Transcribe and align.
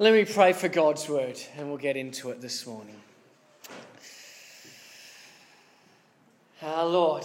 Let 0.00 0.12
me 0.12 0.24
pray 0.24 0.52
for 0.52 0.66
God's 0.66 1.08
word 1.08 1.40
and 1.56 1.68
we'll 1.68 1.76
get 1.76 1.96
into 1.96 2.30
it 2.30 2.40
this 2.40 2.66
morning. 2.66 2.96
Our 6.60 6.84
Lord, 6.84 7.22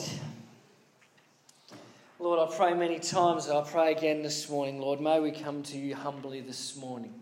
Lord, 2.20 2.48
I 2.48 2.56
pray 2.56 2.76
many 2.76 3.00
times, 3.00 3.50
I 3.50 3.64
pray 3.64 3.92
again 3.92 4.22
this 4.22 4.48
morning, 4.48 4.80
Lord, 4.80 5.02
may 5.02 5.20
we 5.20 5.32
come 5.32 5.64
to 5.64 5.80
you 5.80 5.96
humbly 5.96 6.42
this 6.42 6.76
morning. 6.76 7.16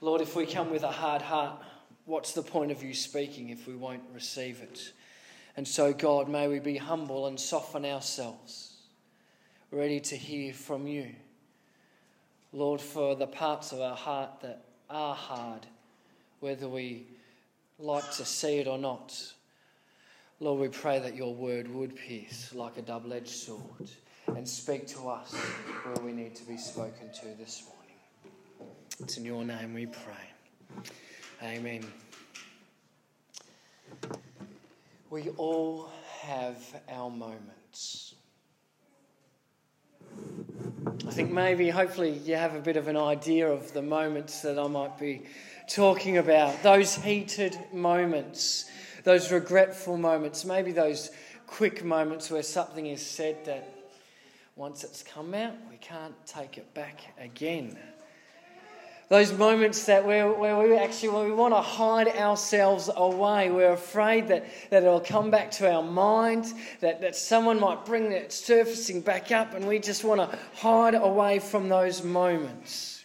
Lord, 0.00 0.20
if 0.20 0.36
we 0.36 0.46
come 0.46 0.70
with 0.70 0.84
a 0.84 0.92
hard 0.92 1.22
heart, 1.22 1.60
what's 2.04 2.34
the 2.34 2.42
point 2.42 2.70
of 2.70 2.84
you 2.84 2.94
speaking 2.94 3.48
if 3.48 3.66
we 3.66 3.74
won't 3.74 4.04
receive 4.14 4.60
it? 4.60 4.92
And 5.56 5.66
so, 5.66 5.92
God, 5.92 6.28
may 6.28 6.46
we 6.46 6.60
be 6.60 6.76
humble 6.76 7.26
and 7.26 7.40
soften 7.40 7.84
ourselves, 7.84 8.76
ready 9.72 9.98
to 9.98 10.16
hear 10.16 10.54
from 10.54 10.86
you. 10.86 11.16
Lord, 12.52 12.80
for 12.80 13.14
the 13.14 13.26
parts 13.26 13.72
of 13.72 13.80
our 13.80 13.96
heart 13.96 14.40
that 14.40 14.64
are 14.88 15.14
hard, 15.14 15.66
whether 16.40 16.68
we 16.68 17.06
like 17.78 18.10
to 18.12 18.24
see 18.24 18.58
it 18.58 18.66
or 18.66 18.78
not, 18.78 19.32
Lord, 20.40 20.60
we 20.60 20.68
pray 20.68 20.98
that 21.00 21.14
your 21.14 21.34
word 21.34 21.72
would 21.72 21.96
pierce 21.96 22.54
like 22.54 22.78
a 22.78 22.82
double 22.82 23.12
edged 23.12 23.28
sword 23.28 23.90
and 24.28 24.48
speak 24.48 24.86
to 24.88 25.08
us 25.08 25.34
where 25.34 26.04
we 26.04 26.12
need 26.12 26.34
to 26.36 26.44
be 26.44 26.56
spoken 26.56 27.10
to 27.12 27.26
this 27.38 27.64
morning. 27.64 27.78
It's 29.00 29.16
in 29.16 29.24
your 29.24 29.44
name 29.44 29.74
we 29.74 29.86
pray. 29.86 30.84
Amen. 31.42 31.84
We 35.10 35.30
all 35.30 35.90
have 36.20 36.58
our 36.88 37.10
moments. 37.10 38.14
I 41.06 41.07
think 41.18 41.32
maybe, 41.32 41.68
hopefully, 41.68 42.12
you 42.24 42.36
have 42.36 42.54
a 42.54 42.60
bit 42.60 42.76
of 42.76 42.86
an 42.86 42.96
idea 42.96 43.50
of 43.50 43.72
the 43.72 43.82
moments 43.82 44.40
that 44.42 44.56
I 44.56 44.68
might 44.68 44.96
be 45.00 45.22
talking 45.68 46.18
about. 46.18 46.62
Those 46.62 46.94
heated 46.94 47.58
moments, 47.72 48.66
those 49.02 49.32
regretful 49.32 49.96
moments, 49.96 50.44
maybe 50.44 50.70
those 50.70 51.10
quick 51.48 51.82
moments 51.82 52.30
where 52.30 52.44
something 52.44 52.86
is 52.86 53.04
said 53.04 53.44
that 53.46 53.68
once 54.54 54.84
it's 54.84 55.02
come 55.02 55.34
out, 55.34 55.54
we 55.68 55.76
can't 55.78 56.14
take 56.24 56.56
it 56.56 56.72
back 56.72 57.00
again 57.18 57.76
those 59.08 59.32
moments 59.32 59.86
that 59.86 60.04
where, 60.04 60.30
where 60.30 60.58
we 60.58 60.76
actually 60.76 61.28
we 61.28 61.32
want 61.32 61.54
to 61.54 61.62
hide 61.62 62.08
ourselves 62.08 62.90
away. 62.94 63.50
We're 63.50 63.72
afraid 63.72 64.28
that, 64.28 64.46
that 64.70 64.82
it'll 64.82 65.00
come 65.00 65.30
back 65.30 65.50
to 65.52 65.72
our 65.72 65.82
mind 65.82 66.52
that, 66.80 67.00
that 67.00 67.16
someone 67.16 67.58
might 67.58 67.86
bring 67.86 68.12
it 68.12 68.32
surfacing 68.32 69.00
back 69.00 69.32
up 69.32 69.54
and 69.54 69.66
we 69.66 69.78
just 69.78 70.04
want 70.04 70.30
to 70.30 70.38
hide 70.56 70.94
away 70.94 71.38
from 71.38 71.70
those 71.70 72.04
moments. 72.04 73.04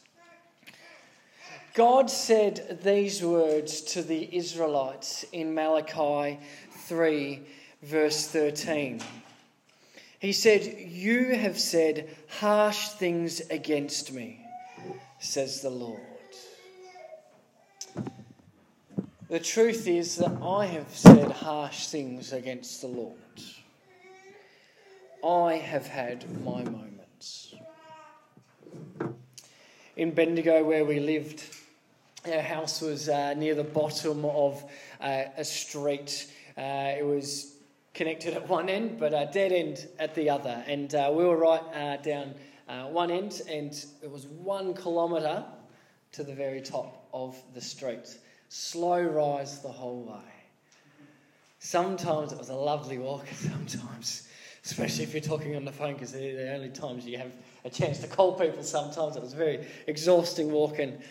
God 1.73 2.09
said 2.09 2.79
these 2.83 3.23
words 3.23 3.81
to 3.81 4.03
the 4.03 4.35
israelites 4.35 5.25
in 5.31 5.55
malachi 5.55 6.37
3 6.69 7.41
verse 7.81 8.27
13 8.27 9.01
he 10.19 10.31
said 10.31 10.63
you 10.63 11.33
have 11.33 11.59
said 11.59 12.15
harsh 12.27 12.89
things 12.89 13.41
against 13.49 14.13
me 14.13 14.42
says 15.19 15.61
the 15.61 15.69
Lord. 15.69 15.99
The 19.29 19.39
truth 19.39 19.87
is 19.87 20.17
that 20.17 20.31
I 20.43 20.65
have 20.65 20.95
said 20.95 21.31
harsh 21.31 21.87
things 21.87 22.33
against 22.33 22.81
the 22.81 22.87
Lord. 22.87 23.17
I 25.23 25.55
have 25.55 25.87
had 25.87 26.29
my 26.43 26.63
moments. 26.63 27.55
In 29.95 30.11
Bendigo, 30.11 30.63
where 30.63 30.85
we 30.85 30.99
lived, 30.99 31.43
our 32.31 32.41
house 32.41 32.81
was 32.81 33.09
uh, 33.09 33.33
near 33.33 33.55
the 33.55 33.63
bottom 33.63 34.25
of 34.25 34.63
uh, 34.99 35.23
a 35.37 35.43
street. 35.43 36.27
Uh, 36.57 36.93
it 36.97 37.05
was 37.05 37.55
connected 37.93 38.33
at 38.33 38.47
one 38.47 38.69
end, 38.69 38.99
but 38.99 39.13
a 39.13 39.29
dead 39.31 39.51
end 39.51 39.87
at 39.97 40.13
the 40.15 40.29
other. 40.29 40.63
And 40.67 40.93
uh, 40.93 41.11
we 41.13 41.23
were 41.23 41.37
right 41.37 41.63
uh, 41.73 41.97
down 42.03 42.35
uh, 42.67 42.83
one 42.85 43.11
end, 43.11 43.41
and 43.49 43.73
it 44.01 44.09
was 44.09 44.25
one 44.27 44.73
kilometre 44.73 45.43
to 46.13 46.23
the 46.23 46.33
very 46.33 46.61
top 46.61 47.07
of 47.13 47.35
the 47.53 47.61
street. 47.61 48.17
Slow 48.49 49.01
rise 49.01 49.61
the 49.61 49.69
whole 49.69 50.03
way. 50.03 50.31
Sometimes 51.59 52.31
it 52.31 52.37
was 52.37 52.49
a 52.49 52.55
lovely 52.55 52.97
walk, 52.97 53.25
sometimes, 53.33 54.27
especially 54.65 55.03
if 55.03 55.13
you're 55.13 55.21
talking 55.21 55.55
on 55.55 55.65
the 55.65 55.71
phone, 55.71 55.93
because 55.93 56.11
they're 56.11 56.35
the 56.35 56.53
only 56.53 56.69
times 56.69 57.05
you 57.05 57.17
have 57.17 57.31
a 57.65 57.69
chance 57.69 57.99
to 57.99 58.07
call 58.07 58.33
people. 58.33 58.63
Sometimes 58.63 59.15
it 59.15 59.21
was 59.21 59.33
very 59.33 59.65
exhausting 59.87 60.51
walking. 60.51 61.01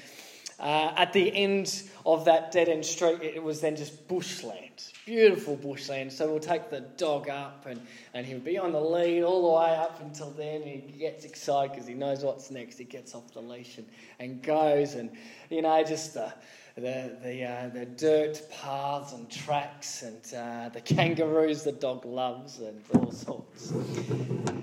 Uh, 0.62 0.94
at 0.96 1.12
the 1.12 1.34
end 1.34 1.82
of 2.06 2.24
that 2.24 2.52
dead 2.52 2.68
end 2.68 2.86
street, 2.86 3.20
it 3.20 3.42
was 3.42 3.60
then 3.60 3.74
just 3.74 4.06
bushland, 4.06 4.92
beautiful 5.04 5.56
bushland. 5.56 6.12
So 6.12 6.30
we'll 6.30 6.38
take 6.38 6.70
the 6.70 6.82
dog 6.96 7.28
up, 7.28 7.66
and, 7.66 7.80
and 8.14 8.24
he'll 8.24 8.38
be 8.38 8.58
on 8.58 8.70
the 8.70 8.80
lead 8.80 9.24
all 9.24 9.42
the 9.42 9.58
way 9.58 9.74
up 9.74 10.00
until 10.00 10.30
then. 10.30 10.62
He 10.62 10.98
gets 11.00 11.24
excited 11.24 11.72
because 11.72 11.88
he 11.88 11.94
knows 11.94 12.22
what's 12.22 12.52
next. 12.52 12.78
He 12.78 12.84
gets 12.84 13.12
off 13.12 13.32
the 13.32 13.40
leash 13.40 13.78
and, 13.78 13.88
and 14.20 14.40
goes, 14.40 14.94
and 14.94 15.10
you 15.50 15.62
know, 15.62 15.82
just 15.82 16.14
the 16.14 16.32
the 16.76 17.16
the, 17.24 17.44
uh, 17.44 17.68
the 17.70 17.84
dirt 17.84 18.40
paths 18.52 19.14
and 19.14 19.28
tracks, 19.28 20.04
and 20.04 20.34
uh, 20.34 20.68
the 20.68 20.80
kangaroos 20.80 21.64
the 21.64 21.72
dog 21.72 22.04
loves, 22.04 22.60
and 22.60 22.80
all 22.94 23.10
sorts. 23.10 23.72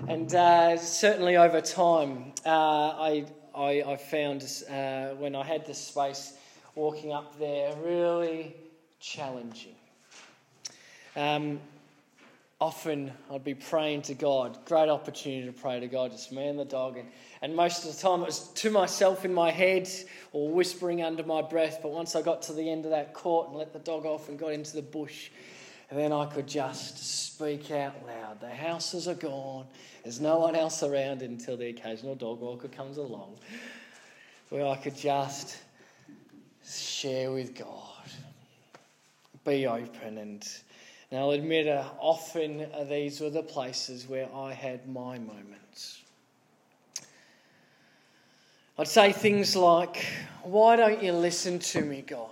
And 0.08 0.34
uh, 0.34 0.78
certainly 0.78 1.36
over 1.36 1.60
time, 1.60 2.32
uh, 2.46 2.48
I 2.48 3.26
I, 3.54 3.82
I 3.86 3.96
found 3.96 4.42
uh, 4.70 5.08
when 5.16 5.34
I 5.34 5.44
had 5.44 5.66
the 5.66 5.74
space 5.74 6.34
walking 6.74 7.12
up 7.12 7.38
there 7.38 7.74
really 7.84 8.54
challenging. 9.00 9.74
Um, 11.16 11.60
often 12.60 13.12
I'd 13.32 13.42
be 13.42 13.54
praying 13.54 14.02
to 14.02 14.14
God, 14.14 14.58
great 14.66 14.88
opportunity 14.88 15.46
to 15.46 15.52
pray 15.52 15.80
to 15.80 15.86
God, 15.88 16.12
just 16.12 16.30
me 16.30 16.46
and 16.46 16.58
the 16.58 16.64
dog. 16.64 16.98
And, 16.98 17.08
and 17.42 17.56
most 17.56 17.84
of 17.84 17.94
the 17.94 18.00
time 18.00 18.20
it 18.20 18.26
was 18.26 18.48
to 18.48 18.70
myself 18.70 19.24
in 19.24 19.32
my 19.32 19.50
head 19.50 19.88
or 20.32 20.50
whispering 20.50 21.02
under 21.02 21.22
my 21.22 21.42
breath. 21.42 21.80
But 21.82 21.92
once 21.92 22.14
I 22.14 22.22
got 22.22 22.42
to 22.42 22.52
the 22.52 22.70
end 22.70 22.84
of 22.84 22.90
that 22.90 23.14
court 23.14 23.48
and 23.48 23.56
let 23.56 23.72
the 23.72 23.78
dog 23.78 24.04
off 24.04 24.28
and 24.28 24.38
got 24.38 24.52
into 24.52 24.74
the 24.74 24.82
bush, 24.82 25.30
and 25.90 25.98
then 25.98 26.12
I 26.12 26.26
could 26.26 26.46
just 26.46 26.98
speak 27.24 27.72
out 27.72 27.94
loud. 28.06 28.40
The 28.40 28.48
houses 28.48 29.08
are 29.08 29.14
gone. 29.14 29.66
There's 30.04 30.20
no 30.20 30.38
one 30.38 30.54
else 30.54 30.84
around 30.84 31.20
until 31.20 31.56
the 31.56 31.68
occasional 31.68 32.14
dog 32.14 32.40
walker 32.40 32.68
comes 32.68 32.96
along, 32.96 33.36
where 34.50 34.66
I 34.66 34.76
could 34.76 34.96
just 34.96 35.58
share 36.64 37.32
with 37.32 37.56
God, 37.56 38.10
be 39.44 39.66
open. 39.66 40.18
And, 40.18 40.48
and 41.10 41.20
I'll 41.20 41.32
admit, 41.32 41.66
uh, 41.66 41.88
often 41.98 42.66
these 42.88 43.20
were 43.20 43.30
the 43.30 43.42
places 43.42 44.06
where 44.06 44.28
I 44.32 44.52
had 44.52 44.88
my 44.88 45.18
moments. 45.18 46.02
I'd 48.78 48.86
say 48.86 49.10
things 49.10 49.56
like, 49.56 50.06
Why 50.44 50.76
don't 50.76 51.02
you 51.02 51.12
listen 51.12 51.58
to 51.58 51.82
me, 51.82 52.02
God? 52.02 52.28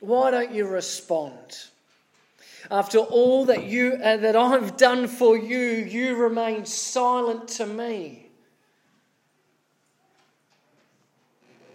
Why 0.00 0.32
don't 0.32 0.52
you 0.52 0.66
respond? 0.66 1.68
After 2.70 2.98
all 2.98 3.44
that, 3.46 3.64
you, 3.64 3.98
uh, 4.02 4.16
that 4.16 4.36
I've 4.36 4.76
done 4.76 5.06
for 5.06 5.36
you, 5.36 5.58
you 5.58 6.16
remain 6.16 6.64
silent 6.64 7.48
to 7.48 7.66
me. 7.66 8.24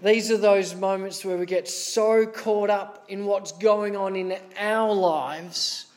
These 0.01 0.31
are 0.31 0.37
those 0.37 0.75
moments 0.75 1.25
where 1.25 1.37
we 1.37 1.45
get 1.45 1.67
so 1.67 2.25
caught 2.25 2.69
up 2.69 3.05
in 3.09 3.25
what's 3.25 3.51
going 3.51 3.97
on 3.97 4.15
in 4.15 4.37
our 4.57 4.93
lives 4.93 5.87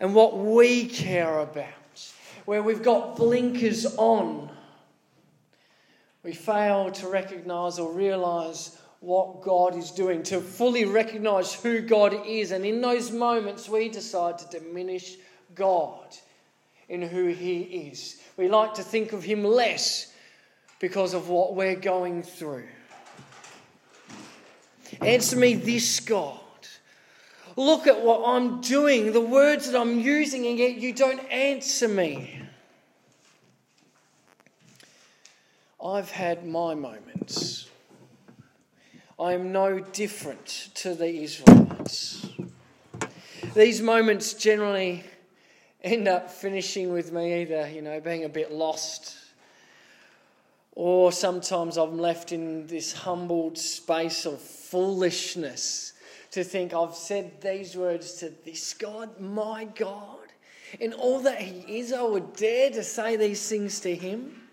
and 0.00 0.14
what 0.14 0.36
we 0.36 0.86
care 0.86 1.38
about, 1.38 2.12
where 2.44 2.62
we've 2.62 2.82
got 2.82 3.16
blinkers 3.16 3.86
on. 3.96 4.50
We 6.24 6.32
fail 6.32 6.90
to 6.90 7.08
recognize 7.08 7.78
or 7.78 7.92
realize 7.92 8.76
what 9.00 9.42
God 9.42 9.76
is 9.76 9.90
doing, 9.90 10.22
to 10.24 10.40
fully 10.40 10.84
recognize 10.84 11.52
who 11.52 11.80
God 11.80 12.14
is. 12.26 12.50
And 12.50 12.64
in 12.64 12.80
those 12.80 13.10
moments, 13.10 13.68
we 13.68 13.88
decide 13.88 14.38
to 14.38 14.58
diminish 14.58 15.16
God 15.54 16.16
in 16.88 17.02
who 17.02 17.26
He 17.28 17.60
is. 17.62 18.20
We 18.36 18.48
like 18.48 18.74
to 18.74 18.82
think 18.82 19.12
of 19.12 19.22
Him 19.22 19.44
less 19.44 20.12
because 20.80 21.14
of 21.14 21.28
what 21.28 21.54
we're 21.54 21.76
going 21.76 22.22
through. 22.22 22.66
Answer 25.00 25.36
me 25.36 25.54
this, 25.54 26.00
God. 26.00 26.40
Look 27.56 27.86
at 27.86 28.02
what 28.02 28.22
I'm 28.26 28.60
doing, 28.60 29.12
the 29.12 29.20
words 29.20 29.70
that 29.70 29.80
I'm 29.80 29.98
using, 29.98 30.46
and 30.46 30.58
yet 30.58 30.76
you 30.76 30.92
don't 30.92 31.20
answer 31.30 31.88
me. 31.88 32.42
I've 35.82 36.10
had 36.10 36.46
my 36.46 36.74
moments. 36.74 37.68
I 39.18 39.32
am 39.32 39.52
no 39.52 39.78
different 39.80 40.70
to 40.74 40.94
the 40.94 41.22
Israelites. 41.22 42.26
These 43.54 43.80
moments 43.80 44.34
generally 44.34 45.04
end 45.82 46.06
up 46.06 46.30
finishing 46.30 46.92
with 46.92 47.12
me 47.12 47.42
either, 47.42 47.68
you 47.68 47.82
know, 47.82 48.00
being 48.00 48.24
a 48.24 48.28
bit 48.28 48.52
lost 48.52 49.16
Or 50.76 51.10
sometimes 51.10 51.78
I'm 51.78 51.98
left 51.98 52.32
in 52.32 52.66
this 52.66 52.92
humbled 52.92 53.56
space 53.56 54.26
of 54.26 54.38
foolishness 54.40 55.94
to 56.32 56.44
think 56.44 56.74
I've 56.74 56.94
said 56.94 57.40
these 57.40 57.74
words 57.76 58.12
to 58.16 58.30
this 58.44 58.74
God, 58.74 59.18
my 59.18 59.64
God. 59.64 60.18
In 60.78 60.92
all 60.92 61.20
that 61.20 61.40
He 61.40 61.78
is, 61.78 61.94
I 61.94 62.02
would 62.02 62.36
dare 62.36 62.70
to 62.70 62.84
say 62.84 63.16
these 63.16 63.48
things 63.48 63.80
to 63.80 63.94
Him. 63.94 64.45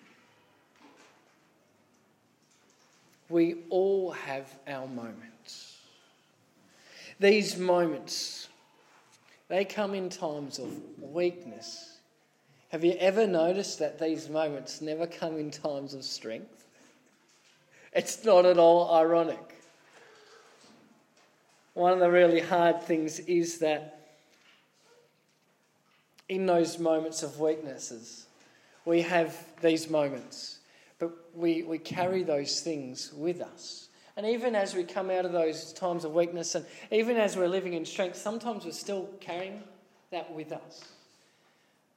We 3.29 3.55
all 3.69 4.11
have 4.11 4.47
our 4.67 4.87
moments. 4.87 5.77
These 7.19 7.57
moments, 7.57 8.49
they 9.47 9.65
come 9.65 9.93
in 9.93 10.09
times 10.09 10.59
of 10.59 10.69
weakness. 11.01 11.97
Have 12.69 12.83
you 12.83 12.93
ever 12.99 13.27
noticed 13.27 13.79
that 13.79 13.99
these 13.99 14.29
moments 14.29 14.81
never 14.81 15.05
come 15.05 15.37
in 15.37 15.51
times 15.51 15.93
of 15.93 16.03
strength? 16.03 16.65
It's 17.93 18.25
not 18.25 18.45
at 18.45 18.57
all 18.57 18.93
ironic. 18.93 19.61
One 21.75 21.93
of 21.93 21.99
the 21.99 22.09
really 22.09 22.39
hard 22.39 22.81
things 22.81 23.19
is 23.19 23.59
that 23.59 23.99
in 26.29 26.45
those 26.45 26.79
moments 26.79 27.23
of 27.23 27.39
weaknesses, 27.39 28.25
we 28.85 29.01
have 29.01 29.37
these 29.61 29.89
moments, 29.89 30.52
we, 31.33 31.63
we 31.63 31.77
carry 31.77 32.23
those 32.23 32.61
things 32.61 33.11
with 33.13 33.41
us. 33.41 33.89
And 34.15 34.25
even 34.25 34.55
as 34.55 34.75
we 34.75 34.83
come 34.83 35.09
out 35.09 35.25
of 35.25 35.31
those 35.31 35.73
times 35.73 36.05
of 36.05 36.13
weakness, 36.13 36.55
and 36.55 36.65
even 36.91 37.17
as 37.17 37.35
we're 37.35 37.47
living 37.47 37.73
in 37.73 37.85
strength, 37.85 38.15
sometimes 38.15 38.65
we're 38.65 38.71
still 38.71 39.09
carrying 39.19 39.63
that 40.11 40.31
with 40.33 40.51
us. 40.51 40.83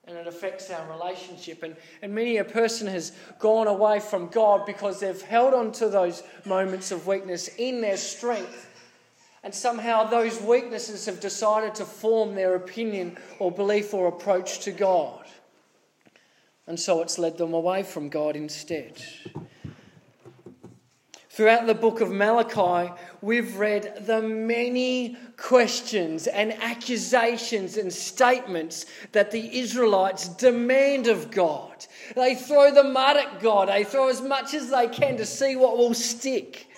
And 0.06 0.16
it 0.16 0.26
affects 0.26 0.70
our 0.70 0.90
relationship. 0.90 1.62
And, 1.62 1.76
and 2.00 2.14
many 2.14 2.38
a 2.38 2.44
person 2.44 2.86
has 2.86 3.12
gone 3.38 3.66
away 3.66 4.00
from 4.00 4.28
God 4.28 4.64
because 4.64 5.00
they've 5.00 5.20
held 5.20 5.52
on 5.52 5.72
to 5.72 5.88
those 5.88 6.22
moments 6.44 6.92
of 6.92 7.06
weakness 7.06 7.48
in 7.58 7.80
their 7.80 7.96
strength 7.96 8.70
and 9.46 9.54
somehow 9.54 10.02
those 10.02 10.42
weaknesses 10.42 11.06
have 11.06 11.20
decided 11.20 11.76
to 11.76 11.84
form 11.84 12.34
their 12.34 12.56
opinion 12.56 13.16
or 13.38 13.52
belief 13.52 13.94
or 13.94 14.08
approach 14.08 14.58
to 14.64 14.72
God. 14.72 15.24
And 16.66 16.78
so 16.78 17.00
it's 17.02 17.18
led 17.18 17.38
them 17.38 17.54
away 17.54 17.82
from 17.82 18.08
God 18.08 18.34
instead. 18.36 19.02
Throughout 21.36 21.66
the 21.66 21.74
book 21.74 22.00
of 22.00 22.10
Malachi, 22.10 22.90
we've 23.20 23.58
read 23.58 24.06
the 24.06 24.22
many 24.22 25.18
questions 25.36 26.26
and 26.26 26.54
accusations 26.62 27.76
and 27.76 27.92
statements 27.92 28.86
that 29.12 29.30
the 29.30 29.58
Israelites 29.58 30.28
demand 30.28 31.08
of 31.08 31.30
God. 31.30 31.84
They 32.14 32.34
throw 32.34 32.72
the 32.72 32.84
mud 32.84 33.18
at 33.18 33.40
God, 33.40 33.68
they 33.68 33.84
throw 33.84 34.08
as 34.08 34.22
much 34.22 34.54
as 34.54 34.70
they 34.70 34.88
can 34.88 35.18
to 35.18 35.26
see 35.26 35.56
what 35.56 35.76
will 35.76 35.92
stick. 35.92 36.68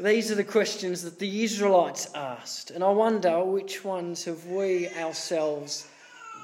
These 0.00 0.32
are 0.32 0.34
the 0.34 0.42
questions 0.42 1.02
that 1.02 1.20
the 1.20 1.44
Israelites 1.44 2.10
asked, 2.16 2.72
and 2.72 2.82
I 2.82 2.90
wonder 2.90 3.44
which 3.44 3.84
ones 3.84 4.24
have 4.24 4.46
we 4.46 4.88
ourselves 4.88 5.86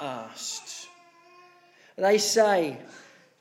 asked. 0.00 0.88
They 1.96 2.18
say, 2.18 2.78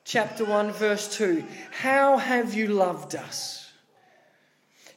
chapter 0.03 0.45
1, 0.45 0.71
verse 0.71 1.15
2, 1.15 1.43
How 1.71 2.17
have 2.17 2.53
you 2.53 2.67
loved 2.69 3.15
us? 3.15 3.71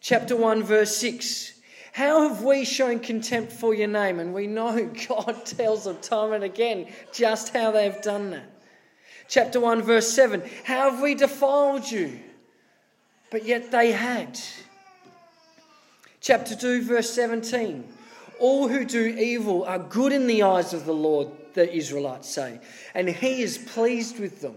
Chapter 0.00 0.34
1, 0.34 0.62
verse 0.62 0.96
6, 0.96 1.52
How 1.92 2.28
have 2.28 2.42
we 2.42 2.64
shown 2.64 3.00
contempt 3.00 3.52
for 3.52 3.74
your 3.74 3.88
name? 3.88 4.18
And 4.18 4.32
we 4.32 4.46
know 4.46 4.90
God 5.08 5.44
tells 5.44 5.84
them 5.84 5.98
time 6.00 6.32
and 6.32 6.44
again 6.44 6.86
just 7.12 7.52
how 7.52 7.70
they've 7.70 8.00
done 8.00 8.30
that. 8.30 8.50
Chapter 9.28 9.60
1, 9.60 9.82
verse 9.82 10.08
7, 10.08 10.42
How 10.64 10.90
have 10.90 11.02
we 11.02 11.14
defiled 11.14 11.90
you? 11.90 12.18
But 13.30 13.44
yet 13.44 13.70
they 13.70 13.92
had. 13.92 14.40
Chapter 16.20 16.56
2, 16.56 16.82
verse 16.82 17.10
17. 17.10 17.84
All 18.40 18.69
who 18.69 18.87
do 18.87 19.04
evil 19.04 19.64
are 19.64 19.78
good 19.78 20.12
in 20.12 20.26
the 20.26 20.42
eyes 20.42 20.72
of 20.72 20.87
the 20.87 20.94
Lord, 20.94 21.28
the 21.52 21.70
Israelites 21.70 22.28
say, 22.28 22.58
and 22.94 23.08
he 23.08 23.42
is 23.42 23.58
pleased 23.58 24.19
with 24.19 24.40
them. 24.40 24.56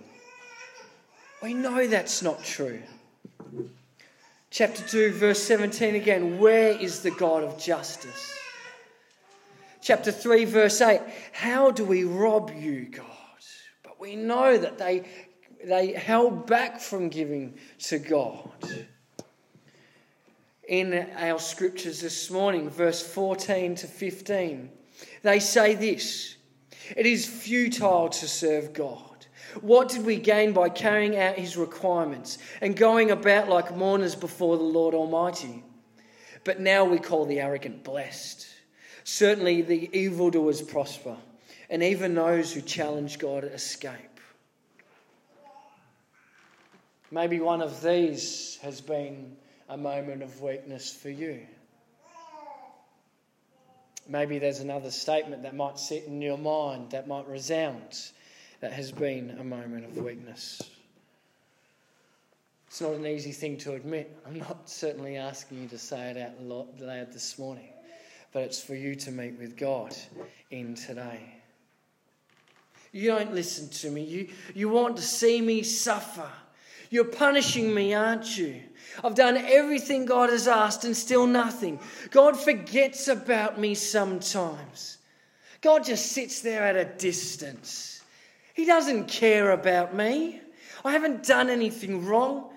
We 1.41 1.53
know 1.53 1.85
that's 1.85 2.23
not 2.23 2.41
true. 2.43 2.81
Chapter 4.49 4.83
2, 4.87 5.11
verse 5.11 5.43
17 5.43 5.95
again. 5.95 6.39
Where 6.39 6.69
is 6.69 7.01
the 7.01 7.11
God 7.11 7.43
of 7.43 7.59
justice? 7.59 8.37
Chapter 9.81 10.13
3, 10.13 10.45
verse 10.45 10.79
8. 10.79 11.01
How 11.33 11.69
do 11.69 11.83
we 11.83 12.05
rob 12.05 12.53
you, 12.55 12.85
God? 12.85 13.05
But 13.83 13.99
we 13.99 14.15
know 14.15 14.57
that 14.57 14.77
they, 14.77 15.03
they 15.65 15.91
held 15.91 16.47
back 16.47 16.79
from 16.79 17.09
giving 17.09 17.55
to 17.79 17.99
God 17.99 18.51
in 20.67 21.07
our 21.17 21.39
scriptures 21.39 22.01
this 22.01 22.29
morning, 22.31 22.69
verse 22.69 23.05
14 23.05 23.75
to 23.75 23.87
15. 23.87 24.69
They 25.21 25.39
say 25.39 25.75
this 25.75 26.35
It 26.95 27.05
is 27.05 27.25
futile 27.25 28.09
to 28.09 28.27
serve 28.27 28.73
God. 28.73 29.25
What 29.61 29.89
did 29.89 30.05
we 30.05 30.17
gain 30.17 30.53
by 30.53 30.69
carrying 30.69 31.15
out 31.17 31.35
his 31.35 31.57
requirements 31.57 32.39
and 32.61 32.75
going 32.75 33.11
about 33.11 33.49
like 33.49 33.75
mourners 33.75 34.15
before 34.15 34.57
the 34.57 34.63
Lord 34.63 34.95
Almighty? 34.95 35.63
But 36.43 36.59
now 36.59 36.85
we 36.85 36.97
call 36.97 37.25
the 37.25 37.39
arrogant 37.39 37.83
blessed. 37.83 38.47
Certainly 39.03 39.63
the 39.63 39.97
evildoers 39.97 40.61
prosper, 40.61 41.17
and 41.69 41.83
even 41.83 42.15
those 42.15 42.53
who 42.53 42.61
challenge 42.61 43.19
God 43.19 43.43
escape. 43.43 44.19
Maybe 47.11 47.39
one 47.39 47.61
of 47.61 47.83
these 47.83 48.57
has 48.63 48.81
been 48.81 49.35
a 49.73 49.77
moment 49.77 50.21
of 50.21 50.39
weakness 50.39 50.93
for 50.93 51.09
you. 51.09 51.39
Maybe 54.07 54.37
there's 54.37 54.59
another 54.59 54.91
statement 54.91 55.41
that 55.43 55.55
might 55.55 55.79
sit 55.79 56.03
in 56.05 56.21
your 56.21 56.37
mind, 56.37 56.91
that 56.91 57.07
might 57.07 57.27
resound, 57.27 58.11
that 58.59 58.71
has 58.71 58.91
been 58.91 59.35
a 59.39 59.43
moment 59.43 59.85
of 59.85 59.97
weakness. 59.97 60.61
It's 62.67 62.81
not 62.81 62.93
an 62.93 63.07
easy 63.07 63.31
thing 63.31 63.57
to 63.59 63.73
admit. 63.73 64.15
I'm 64.27 64.37
not 64.37 64.69
certainly 64.69 65.17
asking 65.17 65.63
you 65.63 65.67
to 65.69 65.79
say 65.79 66.11
it 66.11 66.17
out 66.17 66.39
loud 66.79 67.11
this 67.11 67.39
morning, 67.39 67.69
but 68.31 68.43
it's 68.43 68.61
for 68.61 68.75
you 68.75 68.93
to 68.95 69.11
meet 69.11 69.39
with 69.39 69.57
God 69.57 69.95
in 70.51 70.75
today. 70.75 71.33
You 72.91 73.09
don't 73.09 73.33
listen 73.33 73.69
to 73.69 73.89
me. 73.89 74.03
You, 74.03 74.27
you 74.53 74.69
want 74.69 74.97
to 74.97 75.03
see 75.03 75.41
me 75.41 75.63
suffer. 75.63 76.29
You're 76.93 77.05
punishing 77.05 77.73
me, 77.73 77.95
aren't 77.95 78.37
you? 78.37 78.61
I've 79.03 79.15
done 79.15 79.35
everything 79.35 80.05
God 80.05 80.29
has 80.29 80.47
asked 80.47 80.85
and 80.85 80.95
still 80.95 81.25
nothing. 81.25 81.79
God 82.11 82.39
forgets 82.39 83.07
about 83.07 83.59
me 83.59 83.73
sometimes. 83.73 84.99
God 85.61 85.85
just 85.85 86.11
sits 86.11 86.41
there 86.41 86.61
at 86.61 86.75
a 86.75 86.85
distance. 86.85 88.03
He 88.53 88.65
doesn't 88.65 89.07
care 89.07 89.49
about 89.49 89.95
me. 89.95 90.39
I 90.85 90.91
haven't 90.91 91.25
done 91.25 91.49
anything 91.49 92.05
wrong. 92.05 92.51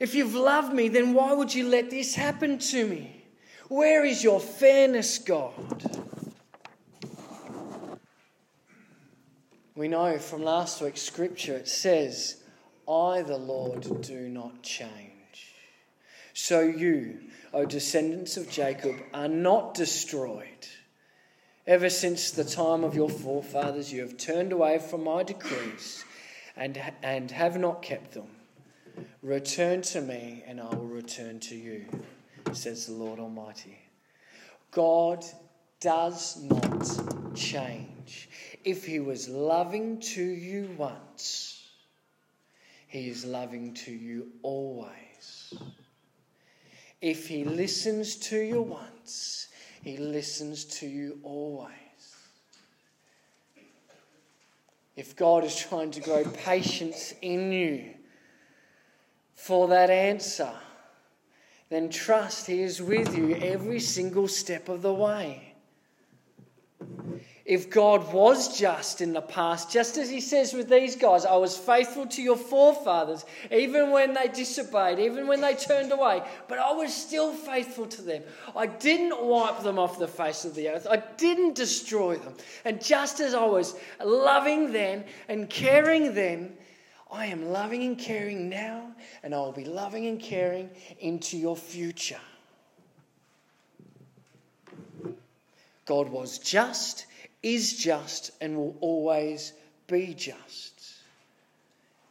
If 0.00 0.16
you've 0.16 0.34
loved 0.34 0.74
me, 0.74 0.88
then 0.88 1.14
why 1.14 1.32
would 1.32 1.54
you 1.54 1.68
let 1.68 1.88
this 1.88 2.16
happen 2.16 2.58
to 2.58 2.84
me? 2.84 3.24
Where 3.68 4.04
is 4.04 4.24
your 4.24 4.40
fairness, 4.40 5.18
God? 5.18 6.00
We 9.76 9.86
know 9.86 10.18
from 10.18 10.42
last 10.42 10.82
week's 10.82 11.02
scripture 11.02 11.54
it 11.54 11.68
says, 11.68 12.39
I, 12.90 13.22
the 13.22 13.38
Lord, 13.38 14.02
do 14.02 14.28
not 14.28 14.62
change. 14.62 15.54
So 16.32 16.60
you, 16.60 17.20
O 17.52 17.64
descendants 17.64 18.36
of 18.36 18.50
Jacob, 18.50 18.96
are 19.14 19.28
not 19.28 19.74
destroyed. 19.74 20.66
Ever 21.66 21.88
since 21.88 22.32
the 22.32 22.44
time 22.44 22.82
of 22.82 22.96
your 22.96 23.08
forefathers, 23.08 23.92
you 23.92 24.00
have 24.00 24.16
turned 24.16 24.52
away 24.52 24.78
from 24.78 25.04
my 25.04 25.22
decrees 25.22 26.04
and, 26.56 26.80
and 27.02 27.30
have 27.30 27.58
not 27.58 27.82
kept 27.82 28.12
them. 28.12 28.28
Return 29.22 29.82
to 29.82 30.00
me, 30.00 30.42
and 30.46 30.60
I 30.60 30.74
will 30.74 30.86
return 30.86 31.38
to 31.40 31.54
you, 31.54 31.86
says 32.52 32.86
the 32.86 32.92
Lord 32.94 33.20
Almighty. 33.20 33.78
God 34.72 35.24
does 35.80 36.42
not 36.42 37.36
change. 37.36 38.28
If 38.64 38.84
He 38.84 38.98
was 38.98 39.28
loving 39.28 40.00
to 40.00 40.22
you 40.22 40.74
once, 40.76 41.59
He 42.90 43.08
is 43.08 43.24
loving 43.24 43.72
to 43.74 43.92
you 43.92 44.32
always. 44.42 45.54
If 47.00 47.28
he 47.28 47.44
listens 47.44 48.16
to 48.16 48.36
you 48.36 48.60
once, 48.62 49.46
he 49.82 49.96
listens 49.96 50.64
to 50.64 50.88
you 50.88 51.20
always. 51.22 51.70
If 54.96 55.14
God 55.14 55.44
is 55.44 55.56
trying 55.56 55.92
to 55.92 56.00
grow 56.00 56.24
patience 56.24 57.14
in 57.22 57.52
you 57.52 57.94
for 59.34 59.68
that 59.68 59.88
answer, 59.88 60.52
then 61.68 61.90
trust 61.90 62.48
He 62.48 62.60
is 62.60 62.82
with 62.82 63.16
you 63.16 63.36
every 63.36 63.78
single 63.78 64.26
step 64.26 64.68
of 64.68 64.82
the 64.82 64.92
way. 64.92 65.49
If 67.50 67.68
God 67.68 68.12
was 68.12 68.56
just 68.56 69.00
in 69.00 69.12
the 69.12 69.20
past, 69.20 69.72
just 69.72 69.98
as 69.98 70.08
he 70.08 70.20
says 70.20 70.52
with 70.52 70.68
these 70.68 70.94
guys, 70.94 71.24
I 71.26 71.34
was 71.34 71.56
faithful 71.56 72.06
to 72.06 72.22
your 72.22 72.36
forefathers, 72.36 73.24
even 73.50 73.90
when 73.90 74.14
they 74.14 74.28
disobeyed, 74.28 75.00
even 75.00 75.26
when 75.26 75.40
they 75.40 75.56
turned 75.56 75.90
away, 75.90 76.22
but 76.46 76.60
I 76.60 76.70
was 76.70 76.94
still 76.94 77.32
faithful 77.32 77.86
to 77.86 78.02
them. 78.02 78.22
I 78.54 78.66
didn't 78.66 79.20
wipe 79.20 79.64
them 79.64 79.80
off 79.80 79.98
the 79.98 80.06
face 80.06 80.44
of 80.44 80.54
the 80.54 80.68
earth, 80.68 80.86
I 80.88 80.98
didn't 81.16 81.56
destroy 81.56 82.18
them. 82.18 82.34
And 82.64 82.80
just 82.80 83.18
as 83.18 83.34
I 83.34 83.46
was 83.46 83.74
loving 84.00 84.72
them 84.72 85.02
and 85.28 85.50
caring 85.50 86.14
them, 86.14 86.52
I 87.10 87.26
am 87.26 87.50
loving 87.50 87.82
and 87.82 87.98
caring 87.98 88.48
now, 88.48 88.92
and 89.24 89.34
I 89.34 89.38
will 89.38 89.50
be 89.50 89.64
loving 89.64 90.06
and 90.06 90.20
caring 90.20 90.70
into 91.00 91.36
your 91.36 91.56
future. 91.56 92.20
God 95.84 96.08
was 96.10 96.38
just 96.38 97.06
is 97.42 97.76
just 97.76 98.30
and 98.40 98.56
will 98.56 98.76
always 98.80 99.52
be 99.86 100.14
just. 100.14 100.94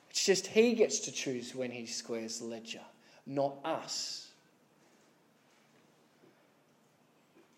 It's 0.09 0.25
just 0.25 0.47
He 0.47 0.73
gets 0.73 0.99
to 1.01 1.11
choose 1.11 1.55
when 1.55 1.71
He 1.71 1.85
squares 1.85 2.39
the 2.39 2.45
ledger, 2.45 2.81
not 3.25 3.55
us. 3.63 4.27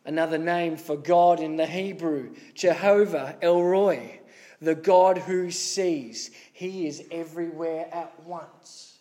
Another 0.04 0.38
name 0.38 0.78
for 0.78 0.98
God 0.98 1.40
in 1.40 1.58
the 1.58 1.68
Hebrew, 1.68 2.34
Jehovah 2.56 3.38
El 3.42 3.62
Roi, 3.62 4.20
the 4.60 4.76
God 4.76 5.20
who 5.20 5.52
sees. 5.52 6.32
He 6.54 6.88
is 6.88 7.04
everywhere 7.12 7.88
at 7.92 8.12
once. 8.24 8.98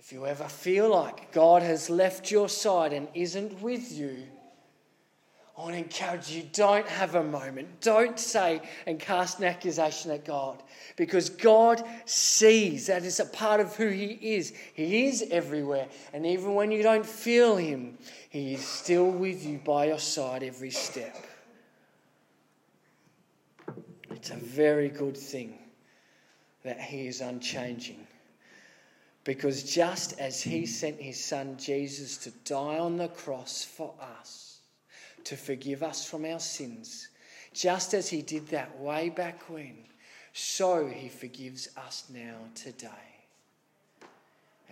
If 0.00 0.12
you 0.12 0.26
ever 0.26 0.48
feel 0.48 0.90
like 0.90 1.30
God 1.30 1.62
has 1.62 1.88
left 1.88 2.32
your 2.32 2.48
side 2.48 2.92
and 2.92 3.06
isn't 3.14 3.60
with 3.62 3.92
you, 3.92 4.24
I 5.60 5.62
want 5.62 5.74
to 5.74 5.80
encourage 5.80 6.30
you 6.30 6.44
don't 6.54 6.88
have 6.88 7.16
a 7.16 7.22
moment. 7.22 7.82
Don't 7.82 8.18
say 8.18 8.62
and 8.86 8.98
cast 8.98 9.40
an 9.40 9.44
accusation 9.44 10.10
at 10.10 10.24
God 10.24 10.62
because 10.96 11.28
God 11.28 11.84
sees. 12.06 12.86
That 12.86 13.04
is 13.04 13.20
a 13.20 13.26
part 13.26 13.60
of 13.60 13.76
who 13.76 13.88
He 13.88 14.18
is. 14.22 14.54
He 14.72 15.08
is 15.08 15.22
everywhere. 15.30 15.88
And 16.14 16.24
even 16.24 16.54
when 16.54 16.70
you 16.70 16.82
don't 16.82 17.04
feel 17.04 17.56
Him, 17.56 17.98
He 18.30 18.54
is 18.54 18.66
still 18.66 19.10
with 19.10 19.44
you 19.44 19.58
by 19.58 19.88
your 19.88 19.98
side 19.98 20.42
every 20.42 20.70
step. 20.70 21.14
It's 24.12 24.30
a 24.30 24.36
very 24.36 24.88
good 24.88 25.16
thing 25.16 25.58
that 26.62 26.80
He 26.80 27.06
is 27.06 27.20
unchanging. 27.20 28.06
Because 29.24 29.62
just 29.62 30.18
as 30.18 30.40
He 30.40 30.64
sent 30.64 30.98
His 30.98 31.22
Son 31.22 31.58
Jesus 31.58 32.16
to 32.16 32.30
die 32.46 32.78
on 32.78 32.96
the 32.96 33.08
cross 33.08 33.62
for 33.62 33.92
us, 34.00 34.49
to 35.24 35.36
forgive 35.36 35.82
us 35.82 36.04
from 36.04 36.24
our 36.24 36.40
sins. 36.40 37.08
Just 37.52 37.94
as 37.94 38.08
he 38.08 38.22
did 38.22 38.48
that 38.48 38.78
way 38.78 39.08
back 39.08 39.48
when, 39.48 39.76
so 40.32 40.86
he 40.86 41.08
forgives 41.08 41.68
us 41.76 42.04
now 42.12 42.36
today. 42.54 42.88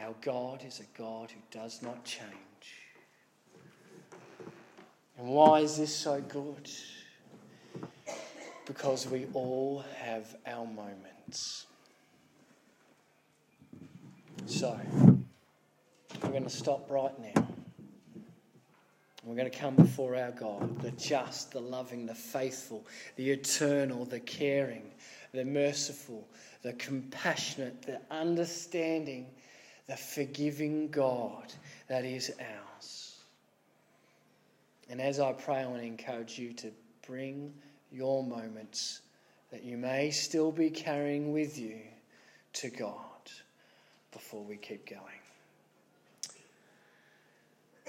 Our 0.00 0.14
God 0.22 0.62
is 0.64 0.80
a 0.80 0.98
God 0.98 1.30
who 1.30 1.40
does 1.50 1.82
not 1.82 2.04
change. 2.04 2.28
And 5.18 5.28
why 5.28 5.60
is 5.60 5.76
this 5.76 5.94
so 5.94 6.20
good? 6.20 6.70
Because 8.64 9.08
we 9.08 9.26
all 9.34 9.84
have 10.00 10.36
our 10.46 10.64
moments. 10.64 11.66
So, 14.46 14.78
we're 16.22 16.30
going 16.30 16.44
to 16.44 16.50
stop 16.50 16.88
right 16.90 17.12
now. 17.34 17.47
We're 19.28 19.36
going 19.36 19.50
to 19.50 19.58
come 19.58 19.76
before 19.76 20.16
our 20.16 20.30
God, 20.30 20.80
the 20.80 20.90
just, 20.92 21.52
the 21.52 21.60
loving, 21.60 22.06
the 22.06 22.14
faithful, 22.14 22.86
the 23.16 23.30
eternal, 23.30 24.06
the 24.06 24.20
caring, 24.20 24.90
the 25.34 25.44
merciful, 25.44 26.26
the 26.62 26.72
compassionate, 26.72 27.82
the 27.82 28.00
understanding, 28.10 29.26
the 29.86 29.98
forgiving 29.98 30.88
God 30.88 31.52
that 31.88 32.06
is 32.06 32.32
ours. 32.40 33.18
And 34.88 34.98
as 34.98 35.20
I 35.20 35.32
pray, 35.32 35.56
I 35.56 35.66
want 35.66 35.82
to 35.82 35.86
encourage 35.86 36.38
you 36.38 36.54
to 36.54 36.70
bring 37.06 37.52
your 37.92 38.24
moments 38.24 39.02
that 39.50 39.62
you 39.62 39.76
may 39.76 40.10
still 40.10 40.50
be 40.50 40.70
carrying 40.70 41.34
with 41.34 41.58
you 41.58 41.80
to 42.54 42.70
God 42.70 42.94
before 44.10 44.42
we 44.42 44.56
keep 44.56 44.88
going. 44.88 45.02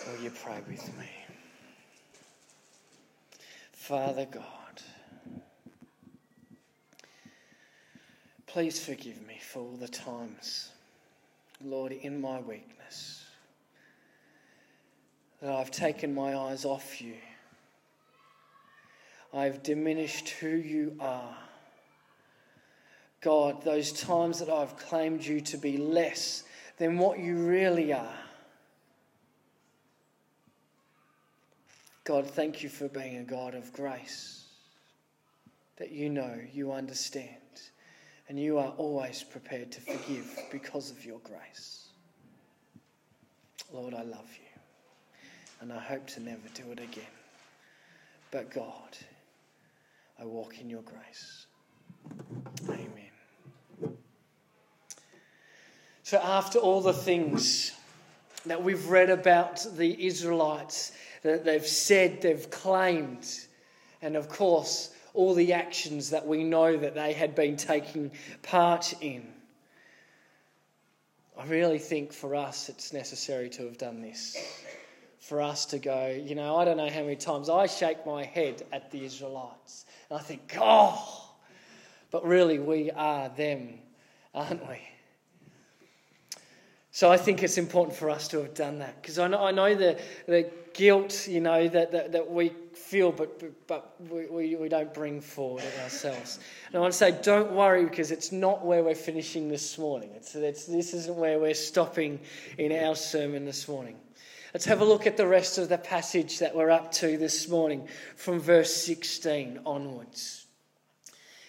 Will 0.05 0.21
you 0.21 0.31
pray 0.31 0.59
with 0.67 0.85
me? 0.97 1.18
Father 3.89 4.27
God, 4.31 4.43
please 8.45 8.79
forgive 8.79 9.19
me 9.25 9.39
for 9.41 9.61
all 9.61 9.77
the 9.77 9.87
times, 9.87 10.69
Lord, 11.65 11.93
in 11.93 12.21
my 12.21 12.39
weakness, 12.39 13.25
that 15.41 15.51
I've 15.51 15.71
taken 15.71 16.13
my 16.13 16.37
eyes 16.37 16.65
off 16.65 17.01
you. 17.01 17.15
I've 19.33 19.63
diminished 19.63 20.29
who 20.29 20.49
you 20.49 20.95
are. 20.99 21.35
God, 23.21 23.63
those 23.63 23.91
times 23.91 24.37
that 24.37 24.51
I've 24.51 24.77
claimed 24.77 25.25
you 25.25 25.41
to 25.41 25.57
be 25.57 25.77
less 25.77 26.43
than 26.77 26.99
what 26.99 27.17
you 27.17 27.37
really 27.37 27.91
are. 27.91 28.28
God, 32.09 32.25
thank 32.25 32.63
you 32.63 32.69
for 32.69 32.87
being 32.87 33.17
a 33.17 33.23
God 33.23 33.53
of 33.53 33.71
grace, 33.71 34.45
that 35.77 35.91
you 35.91 36.09
know, 36.09 36.39
you 36.51 36.71
understand, 36.71 37.27
and 38.27 38.39
you 38.39 38.57
are 38.57 38.73
always 38.77 39.21
prepared 39.21 39.71
to 39.73 39.81
forgive 39.81 40.25
because 40.51 40.89
of 40.89 41.05
your 41.05 41.19
grace. 41.19 41.89
Lord, 43.71 43.93
I 43.93 44.01
love 44.01 44.27
you, 44.41 44.59
and 45.61 45.71
I 45.71 45.77
hope 45.77 46.07
to 46.07 46.19
never 46.19 46.49
do 46.55 46.71
it 46.71 46.79
again. 46.79 47.13
But 48.31 48.49
God, 48.49 48.97
I 50.19 50.25
walk 50.25 50.59
in 50.59 50.67
your 50.67 50.81
grace. 50.81 51.45
Amen. 52.69 53.95
So, 56.01 56.17
after 56.17 56.57
all 56.57 56.81
the 56.81 56.91
things 56.91 57.73
that 58.47 58.63
we've 58.63 58.89
read 58.89 59.11
about 59.11 59.63
the 59.77 60.07
Israelites 60.07 60.93
that 61.21 61.45
they've 61.45 61.65
said, 61.65 62.21
they've 62.21 62.49
claimed, 62.49 63.27
and 64.01 64.15
of 64.15 64.29
course, 64.29 64.91
all 65.13 65.33
the 65.33 65.53
actions 65.53 66.11
that 66.11 66.25
we 66.25 66.43
know 66.43 66.77
that 66.77 66.95
they 66.95 67.13
had 67.13 67.35
been 67.35 67.57
taking 67.57 68.11
part 68.41 68.93
in. 69.01 69.27
I 71.37 71.45
really 71.45 71.79
think 71.79 72.13
for 72.13 72.35
us 72.35 72.69
it's 72.69 72.93
necessary 72.93 73.49
to 73.51 73.63
have 73.63 73.77
done 73.77 74.01
this. 74.01 74.37
For 75.19 75.41
us 75.41 75.65
to 75.67 75.79
go, 75.79 76.07
you 76.07 76.35
know, 76.35 76.57
I 76.57 76.65
don't 76.65 76.77
know 76.77 76.89
how 76.89 77.01
many 77.01 77.15
times 77.15 77.49
I 77.49 77.67
shake 77.67 78.05
my 78.05 78.23
head 78.23 78.63
at 78.71 78.91
the 78.91 79.05
Israelites 79.05 79.85
and 80.09 80.19
I 80.19 80.21
think, 80.21 80.55
oh, 80.59 81.29
but 82.11 82.25
really 82.25 82.59
we 82.59 82.91
are 82.91 83.29
them, 83.29 83.79
aren't 84.33 84.67
we? 84.67 84.79
So 86.91 87.11
I 87.11 87.17
think 87.17 87.43
it's 87.43 87.59
important 87.59 87.95
for 87.95 88.09
us 88.09 88.27
to 88.29 88.39
have 88.39 88.55
done 88.55 88.79
that 88.79 88.99
because 89.01 89.19
I 89.19 89.27
know, 89.27 89.43
I 89.43 89.51
know 89.51 89.75
the, 89.75 89.99
the 90.25 90.49
guilt, 90.73 91.27
you 91.27 91.39
know, 91.39 91.67
that, 91.67 91.91
that, 91.91 92.13
that 92.13 92.31
we 92.31 92.51
feel, 92.73 93.11
but, 93.11 93.67
but 93.67 93.95
we, 94.09 94.55
we, 94.55 94.69
don't 94.69 94.91
bring 94.91 95.21
forward 95.21 95.63
ourselves. 95.83 96.39
And 96.67 96.75
I 96.75 96.79
want 96.79 96.93
to 96.93 96.97
say, 96.97 97.15
don't 97.21 97.51
worry 97.51 97.85
because 97.85 98.09
it's 98.09 98.31
not 98.31 98.65
where 98.65 98.83
we're 98.83 98.95
finishing 98.95 99.49
this 99.49 99.77
morning. 99.77 100.09
It's, 100.15 100.33
it's, 100.33 100.65
this 100.65 100.93
isn't 100.95 101.15
where 101.15 101.37
we're 101.37 101.53
stopping 101.53 102.19
in 102.57 102.71
our 102.71 102.95
sermon 102.95 103.45
this 103.45 103.67
morning. 103.67 103.95
Let's 104.55 104.65
have 104.65 104.81
a 104.81 104.85
look 104.85 105.05
at 105.05 105.15
the 105.15 105.27
rest 105.27 105.59
of 105.59 105.69
the 105.69 105.77
passage 105.77 106.39
that 106.39 106.55
we're 106.55 106.71
up 106.71 106.91
to 106.93 107.19
this 107.19 107.47
morning 107.47 107.87
from 108.15 108.39
verse 108.39 108.75
16 108.75 109.59
onwards. 109.63 110.47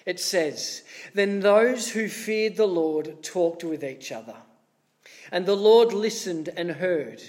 It 0.04 0.20
says, 0.20 0.82
Then 1.14 1.40
those 1.40 1.90
who 1.90 2.09
feared 2.09 2.56
the 2.56 2.68
Lord 2.68 3.23
talked 3.23 3.64
with 3.64 3.82
each 3.82 4.12
other 4.12 4.37
and 5.33 5.47
the 5.47 5.57
Lord 5.57 5.93
listened 5.93 6.49
and 6.57 6.71
heard. 6.71 7.23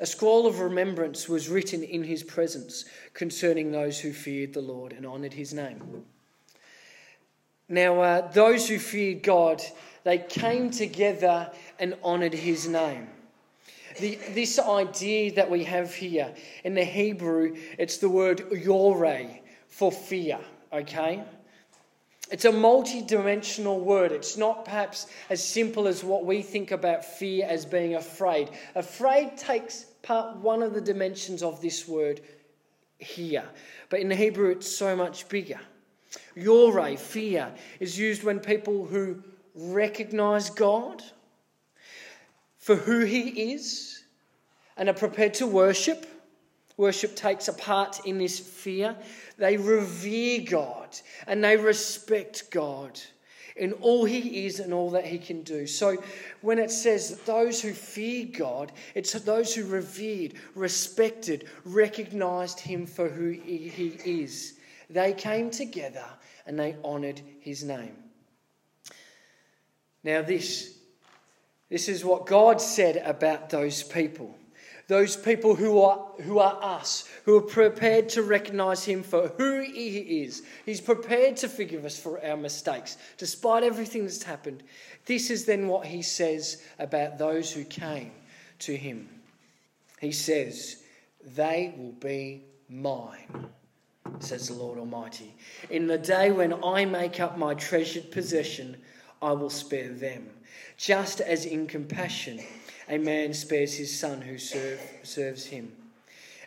A 0.00 0.06
scroll 0.06 0.46
of 0.46 0.60
remembrance 0.60 1.28
was 1.28 1.48
written 1.48 1.82
in 1.82 2.02
his 2.02 2.22
presence 2.22 2.84
concerning 3.12 3.70
those 3.70 4.00
who 4.00 4.12
feared 4.12 4.52
the 4.52 4.60
Lord 4.60 4.92
and 4.92 5.06
honoured 5.06 5.34
his 5.34 5.54
name. 5.54 6.04
Now, 7.68 8.00
uh, 8.00 8.32
those 8.32 8.68
who 8.68 8.78
feared 8.78 9.22
God, 9.22 9.62
they 10.02 10.18
came 10.18 10.70
together 10.70 11.50
and 11.78 11.96
honoured 12.04 12.34
his 12.34 12.68
name. 12.68 13.08
The, 14.00 14.18
this 14.32 14.58
idea 14.58 15.32
that 15.34 15.50
we 15.50 15.64
have 15.64 15.94
here 15.94 16.34
in 16.64 16.74
the 16.74 16.84
Hebrew, 16.84 17.56
it's 17.78 17.98
the 17.98 18.08
word 18.08 18.38
yoreh 18.50 19.40
for 19.68 19.92
fear, 19.92 20.40
okay? 20.72 21.22
It's 22.34 22.46
a 22.46 22.50
multi 22.50 23.00
dimensional 23.00 23.78
word. 23.78 24.10
It's 24.10 24.36
not 24.36 24.64
perhaps 24.64 25.06
as 25.30 25.40
simple 25.40 25.86
as 25.86 26.02
what 26.02 26.24
we 26.24 26.42
think 26.42 26.72
about 26.72 27.04
fear 27.04 27.46
as 27.48 27.64
being 27.64 27.94
afraid. 27.94 28.50
Afraid 28.74 29.36
takes 29.36 29.84
part 30.02 30.38
one 30.38 30.60
of 30.60 30.74
the 30.74 30.80
dimensions 30.80 31.44
of 31.44 31.60
this 31.60 31.86
word 31.86 32.22
here, 32.98 33.44
but 33.88 34.00
in 34.00 34.10
Hebrew 34.10 34.50
it's 34.50 34.68
so 34.68 34.96
much 34.96 35.28
bigger. 35.28 35.60
Yore, 36.34 36.96
fear, 36.96 37.52
is 37.78 37.96
used 37.96 38.24
when 38.24 38.40
people 38.40 38.84
who 38.84 39.22
recognize 39.54 40.50
God 40.50 41.04
for 42.58 42.74
who 42.74 43.04
He 43.04 43.52
is 43.52 44.02
and 44.76 44.88
are 44.88 44.92
prepared 44.92 45.34
to 45.34 45.46
worship. 45.46 46.04
Worship 46.76 47.14
takes 47.14 47.46
a 47.46 47.52
part 47.52 48.04
in 48.04 48.18
this 48.18 48.40
fear. 48.40 48.96
They 49.36 49.56
revere 49.56 50.42
God 50.48 50.96
and 51.26 51.42
they 51.42 51.56
respect 51.56 52.50
God 52.50 53.00
in 53.56 53.72
all 53.74 54.04
he 54.04 54.46
is 54.46 54.58
and 54.58 54.72
all 54.72 54.90
that 54.90 55.06
he 55.06 55.18
can 55.18 55.42
do. 55.42 55.66
So 55.66 56.02
when 56.40 56.58
it 56.58 56.70
says 56.70 57.10
that 57.10 57.26
those 57.26 57.60
who 57.60 57.72
fear 57.72 58.26
God, 58.26 58.72
it's 58.94 59.12
those 59.12 59.54
who 59.54 59.66
revered, 59.66 60.34
respected, 60.54 61.48
recognized 61.64 62.60
him 62.60 62.86
for 62.86 63.08
who 63.08 63.30
he 63.30 63.98
is. 64.04 64.54
They 64.90 65.12
came 65.12 65.50
together 65.50 66.04
and 66.46 66.58
they 66.58 66.76
honored 66.84 67.20
his 67.40 67.62
name. 67.64 67.96
Now, 70.02 70.20
this, 70.20 70.76
this 71.70 71.88
is 71.88 72.04
what 72.04 72.26
God 72.26 72.60
said 72.60 72.98
about 72.98 73.50
those 73.50 73.82
people. 73.82 74.36
Those 74.86 75.16
people 75.16 75.54
who 75.54 75.80
are, 75.80 75.98
who 76.22 76.38
are 76.38 76.58
us, 76.62 77.08
who 77.24 77.36
are 77.38 77.42
prepared 77.42 78.10
to 78.10 78.22
recognize 78.22 78.84
Him 78.84 79.02
for 79.02 79.28
who 79.38 79.60
He 79.60 80.22
is. 80.22 80.42
He's 80.66 80.80
prepared 80.80 81.38
to 81.38 81.48
forgive 81.48 81.84
us 81.86 81.98
for 81.98 82.22
our 82.24 82.36
mistakes, 82.36 82.98
despite 83.16 83.62
everything 83.62 84.02
that's 84.02 84.22
happened. 84.22 84.62
This 85.06 85.30
is 85.30 85.46
then 85.46 85.68
what 85.68 85.86
He 85.86 86.02
says 86.02 86.62
about 86.78 87.16
those 87.16 87.50
who 87.50 87.64
came 87.64 88.12
to 88.60 88.76
Him. 88.76 89.08
He 90.00 90.12
says, 90.12 90.82
They 91.34 91.74
will 91.78 91.92
be 91.92 92.44
mine, 92.68 93.48
says 94.18 94.48
the 94.48 94.54
Lord 94.54 94.78
Almighty. 94.78 95.34
In 95.70 95.86
the 95.86 95.98
day 95.98 96.30
when 96.30 96.62
I 96.62 96.84
make 96.84 97.20
up 97.20 97.38
my 97.38 97.54
treasured 97.54 98.10
possession, 98.10 98.76
I 99.22 99.32
will 99.32 99.48
spare 99.48 99.88
them, 99.94 100.28
just 100.76 101.22
as 101.22 101.46
in 101.46 101.66
compassion 101.66 102.40
a 102.88 102.98
man 102.98 103.32
spares 103.32 103.74
his 103.74 103.96
son 103.98 104.20
who 104.20 104.38
serve, 104.38 104.80
serves 105.02 105.46
him. 105.46 105.72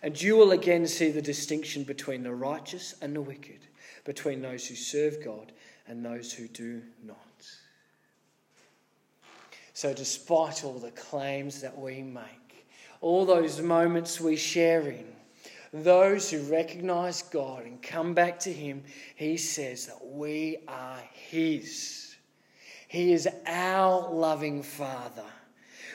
And 0.04 0.22
you 0.22 0.38
will 0.38 0.52
again 0.52 0.86
see 0.88 1.10
the 1.10 1.22
distinction 1.22 1.84
between 1.84 2.24
the 2.24 2.34
righteous 2.34 2.96
and 3.02 3.16
the 3.16 3.22
wicked, 3.22 3.60
between 4.06 4.42
those 4.42 4.68
who 4.68 4.76
serve 4.76 5.24
God 5.24 5.52
and 5.88 6.06
those 6.06 6.32
who 6.32 6.48
do 6.48 6.82
not. 7.04 7.18
So, 9.74 9.94
despite 9.94 10.64
all 10.64 10.80
the 10.80 10.92
claims 10.92 11.62
that 11.62 11.78
we 11.78 12.02
make, 12.02 12.68
all 13.02 13.26
those 13.26 13.62
moments 13.62 14.20
we 14.20 14.36
share 14.36 14.82
in, 14.82 15.06
those 15.72 16.32
who 16.32 16.42
recognize 16.52 17.22
God 17.22 17.66
and 17.66 17.82
come 17.82 18.14
back 18.14 18.40
to 18.40 18.54
Him, 18.54 18.84
He 19.16 19.38
says 19.38 19.88
that 19.88 20.04
we 20.04 20.58
are 20.68 21.00
His. 21.12 22.16
He 22.88 23.14
is 23.14 23.28
our 23.46 24.12
loving 24.12 24.64
Father 24.64 25.26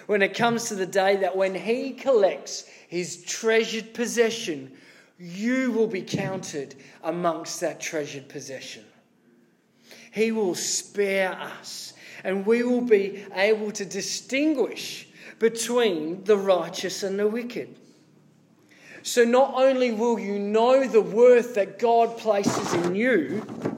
when 0.07 0.23
it 0.23 0.35
comes 0.35 0.65
to 0.65 0.75
the 0.75 0.87
day 0.87 1.17
that 1.17 1.37
when 1.37 1.55
he 1.55 1.93
collects 1.93 2.65
his 2.89 3.23
treasured 3.25 3.95
possession, 3.95 4.73
you 5.19 5.71
will 5.73 5.87
be 5.87 6.03
counted 6.03 6.75
amongst 7.03 7.61
that 7.61 7.81
treasured 7.81 8.29
possession. 8.29 8.85
He 10.13 10.33
will 10.33 10.55
spare 10.55 11.33
us, 11.33 11.95
and 12.25 12.45
we 12.45 12.63
will 12.63 12.83
be 12.83 13.25
able 13.35 13.71
to 13.73 13.85
distinguish 13.85 15.09
between 15.39 16.25
the 16.25 16.37
righteous 16.37 17.03
and 17.03 17.19
the 17.19 17.27
wicked. 17.27 17.77
So, 19.03 19.25
not 19.25 19.55
only 19.55 19.91
will 19.91 20.19
you 20.19 20.39
know 20.39 20.87
the 20.87 21.01
worth 21.01 21.55
that 21.57 21.79
God 21.79 22.17
places 22.19 22.75
in 22.75 22.95
you, 22.95 23.72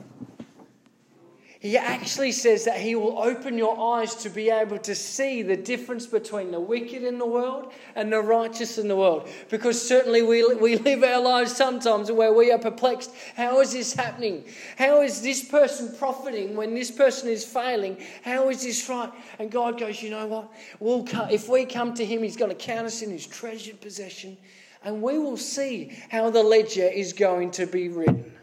he 1.65 1.79
actually 1.79 2.33
says 2.33 2.67
that 2.67 2.79
He 2.79 2.95
will 2.95 3.19
open 3.19 3.57
your 3.57 3.97
eyes 3.97 4.15
to 4.17 4.29
be 4.29 4.51
able 4.51 4.77
to 4.81 4.95
see 4.95 5.41
the 5.41 5.57
difference 5.57 6.07
between 6.07 6.51
the 6.51 6.61
wicked 6.61 7.03
in 7.03 7.17
the 7.17 7.25
world 7.25 7.73
and 7.95 8.13
the 8.13 8.21
righteous 8.21 8.77
in 8.77 8.87
the 8.87 8.97
world. 8.97 9.31
Because 9.49 9.81
certainly 9.81 10.21
we, 10.21 10.45
we 10.57 10.77
live 10.77 11.03
our 11.03 11.23
lives 11.23 11.57
sometimes 11.57 12.13
where 12.13 12.35
we 12.35 12.53
are 12.53 12.59
perplexed. 12.59 13.13
How 13.35 13.63
is 13.63 13.73
this 13.73 13.95
happening? 13.95 14.45
How 14.77 15.01
is 15.01 15.23
this 15.23 15.43
person 15.43 15.97
profiting 15.97 16.55
when 16.55 16.75
this 16.75 16.91
person 16.91 17.31
is 17.31 17.47
failing? 17.47 17.97
How 18.23 18.51
is 18.51 18.63
this 18.63 18.87
right? 18.91 19.11
And 19.39 19.51
God 19.51 19.81
goes, 19.81 20.03
you 20.03 20.11
know 20.11 20.27
what? 20.27 20.53
We'll 20.81 21.05
come, 21.05 21.31
if 21.31 21.49
we 21.49 21.65
come 21.65 21.95
to 21.95 22.05
Him, 22.05 22.23
He's 22.23 22.37
going 22.37 22.51
to 22.51 22.63
count 22.63 22.89
us 22.89 23.01
in 23.01 23.11
His 23.11 23.27
treasured 23.27 23.81
possession. 23.81 24.37
And 24.83 25.01
we 25.01 25.17
will 25.17 25.39
see 25.39 25.97
how 26.11 26.29
the 26.29 26.43
ledger 26.43 26.87
is 26.87 27.15
going 27.15 27.53
to 27.53 27.65
be 27.65 27.89
written. 27.89 28.35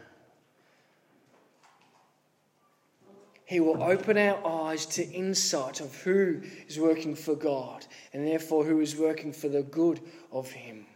He 3.44 3.60
will 3.60 3.82
open 3.82 4.16
our 4.16 4.46
eyes 4.46 4.86
to 4.86 5.08
insight 5.08 5.80
of 5.80 5.94
who 6.02 6.42
is 6.68 6.78
working 6.78 7.14
for 7.14 7.34
God 7.34 7.86
and 8.12 8.26
therefore 8.26 8.64
who 8.64 8.80
is 8.80 8.96
working 8.96 9.32
for 9.32 9.48
the 9.48 9.62
good 9.62 10.00
of 10.30 10.50
Him. 10.50 10.86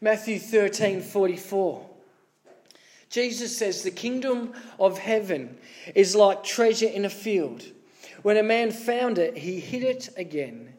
Matthew 0.00 0.38
13 0.38 1.00
44. 1.00 1.88
Jesus 3.08 3.56
says, 3.56 3.82
The 3.82 3.90
kingdom 3.90 4.54
of 4.80 4.98
heaven 4.98 5.58
is 5.94 6.16
like 6.16 6.42
treasure 6.42 6.88
in 6.88 7.04
a 7.04 7.10
field. 7.10 7.62
When 8.22 8.38
a 8.38 8.42
man 8.42 8.70
found 8.70 9.18
it, 9.18 9.36
he 9.36 9.60
hid 9.60 9.82
it 9.82 10.08
again. 10.16 10.72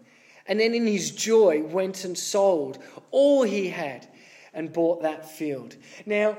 And 0.48 0.60
then 0.60 0.74
in 0.74 0.88
his 0.88 1.12
joy 1.12 1.62
went 1.62 2.04
and 2.04 2.18
sold 2.18 2.80
all 3.12 3.44
he 3.44 3.70
had 3.70 4.08
and 4.54 4.74
bought 4.74 5.04
that 5.04 5.30
field. 5.30 5.76
Now, 6.06 6.38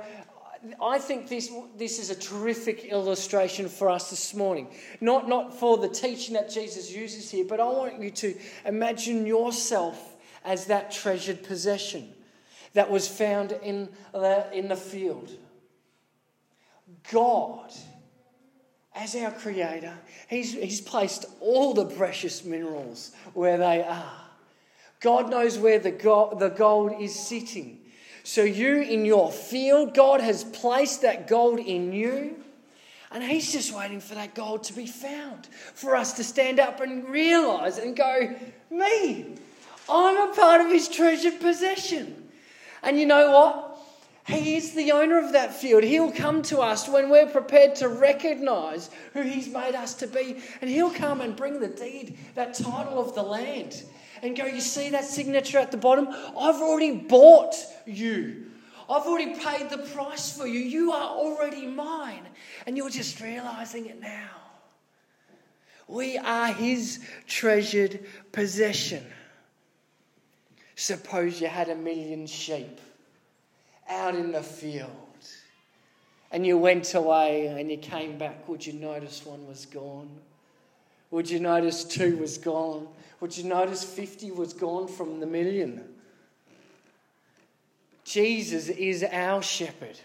I 0.81 0.99
think 0.99 1.29
this, 1.29 1.51
this 1.77 1.99
is 1.99 2.11
a 2.11 2.15
terrific 2.15 2.85
illustration 2.85 3.69
for 3.69 3.91
us 3.91 4.11
this 4.11 4.35
morning. 4.35 4.69
Not, 5.01 5.29
not 5.29 5.59
for 5.59 5.77
the 5.77 5.89
teaching 5.89 6.35
that 6.35 6.51
Jesus 6.51 6.95
uses 6.95 7.31
here, 7.31 7.45
but 7.45 7.61
I 7.61 7.65
want 7.65 8.01
you 8.01 8.11
to 8.11 8.35
imagine 8.65 9.27
yourself 9.27 10.17
as 10.45 10.67
that 10.67 10.91
treasured 10.91 11.43
possession 11.43 12.13
that 12.75 12.91
was 12.91 13.09
found 13.09 13.53
in 13.53 13.89
the, 14.13 14.47
in 14.53 14.69
the 14.69 14.77
field. 14.77 15.31
God, 17.11 17.73
as 18.95 19.15
our 19.17 19.31
Creator, 19.31 19.97
he's, 20.29 20.53
he's 20.53 20.81
placed 20.81 21.27
all 21.41 21.75
the 21.75 21.87
precious 21.87 22.45
minerals 22.45 23.13
where 23.33 23.59
they 23.59 23.83
are. 23.83 24.13
God 25.01 25.31
knows 25.31 25.59
where 25.59 25.79
the 25.79 25.91
the 25.91 26.55
gold 26.57 26.95
is 27.01 27.15
sitting. 27.15 27.81
So, 28.27 28.43
you 28.43 28.81
in 28.81 29.05
your 29.05 29.31
field, 29.31 29.95
God 29.95 30.23
has 30.23 30.45
placed 30.45 31.03
that 31.03 31.29
gold 31.29 31.61
in 31.61 31.93
you. 31.93 32.37
And 33.13 33.23
He's 33.23 33.53
just 33.53 33.73
waiting 33.77 34.01
for 34.01 34.15
that 34.15 34.35
gold 34.35 34.65
to 34.65 34.73
be 34.73 34.87
found, 34.87 35.47
for 35.47 35.95
us 35.95 36.15
to 36.15 36.25
stand 36.25 36.59
up 36.59 36.81
and 36.81 37.07
realize 37.07 37.77
and 37.77 37.95
go, 37.95 38.35
Me, 38.71 39.27
I'm 39.91 40.31
a 40.31 40.35
part 40.35 40.63
of 40.63 40.69
His 40.69 40.89
treasured 40.89 41.39
possession. 41.39 42.31
And 42.83 42.99
you 42.99 43.05
know 43.05 43.31
what? 43.31 43.79
He 44.27 44.57
is 44.57 44.73
the 44.73 44.93
owner 44.93 45.23
of 45.23 45.33
that 45.33 45.55
field. 45.55 45.85
He'll 45.85 46.11
come 46.11 46.41
to 46.45 46.61
us 46.61 46.89
when 46.89 47.11
we're 47.11 47.27
prepared 47.27 47.77
to 47.77 47.89
recognize 47.89 48.89
who 49.13 49.21
He's 49.21 49.49
made 49.49 49.75
us 49.75 49.93
to 49.97 50.07
be. 50.07 50.39
And 50.63 50.71
He'll 50.71 50.91
come 50.91 51.21
and 51.21 51.37
bring 51.37 51.61
the 51.61 51.69
deed, 51.69 52.17
that 52.37 52.55
title 52.55 52.99
of 52.99 53.15
the 53.15 53.23
land 53.23 53.85
and 54.25 54.37
go, 54.37 54.47
You 54.47 54.61
see 54.61 54.91
that 54.91 55.05
signature 55.05 55.59
at 55.59 55.71
the 55.71 55.77
bottom? 55.77 56.09
I've 56.09 56.61
already 56.61 56.97
bought 56.97 57.55
you. 57.87 58.47
I've 58.89 59.07
already 59.07 59.35
paid 59.35 59.71
the 59.71 59.79
price 59.79 60.37
for 60.37 60.47
you. 60.47 60.61
You 60.61 60.93
are 60.93 61.11
already 61.11 61.67
mine. 61.67 62.27
And 62.67 62.77
you're 62.77 62.91
just 62.91 63.21
realizing 63.21 63.87
it 63.87 64.01
now. 64.01 64.31
We 65.87 66.19
are 66.19 66.53
his 66.53 67.05
treasured 67.27 68.01
possession. 68.33 69.05
Suppose 70.77 71.41
you 71.41 71.47
had 71.47 71.69
a 71.69 71.77
million 71.77 72.27
sheep 72.27 72.81
out 73.89 74.15
in 74.15 74.33
the 74.33 74.43
field 74.43 74.91
and 76.35 76.45
you 76.45 76.59
went 76.59 76.95
away 76.95 77.47
and 77.47 77.71
you 77.71 77.77
came 77.77 78.19
back. 78.19 78.49
Would 78.49 78.67
you 78.67 78.73
notice 78.73 79.25
one 79.25 79.47
was 79.47 79.67
gone? 79.67 80.11
Would 81.15 81.31
you 81.31 81.39
notice 81.39 81.85
two 81.85 82.17
was 82.17 82.39
gone? 82.39 82.89
Would 83.21 83.39
you 83.39 83.45
notice 83.45 83.85
50 83.85 84.33
was 84.33 84.53
gone 84.53 84.89
from 84.89 85.21
the 85.21 85.27
million? 85.27 85.85
Jesus 88.05 88.69
is 88.69 89.05
our 89.05 89.41
shepherd. 89.41 89.97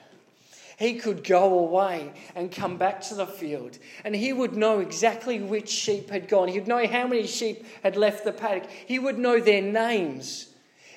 He 0.77 0.99
could 0.99 1.23
go 1.23 1.57
away 1.57 2.13
and 2.35 2.51
come 2.51 2.77
back 2.77 3.01
to 3.01 3.15
the 3.15 3.25
field, 3.25 3.79
and 4.05 4.15
he 4.15 4.33
would 4.33 4.55
know 4.55 4.81
exactly 4.81 5.39
which 5.39 5.67
sheep 5.67 6.11
had 6.11 6.27
gone. 6.27 6.47
He'd 6.47 6.67
know 6.67 6.85
how 6.85 7.07
many 7.07 7.25
sheep 7.25 7.65
had 7.81 7.97
left 7.97 8.23
the 8.23 8.31
paddock. 8.31 8.69
He 8.69 8.99
would 8.99 9.17
know 9.17 9.39
their 9.39 9.63
names. 9.63 10.49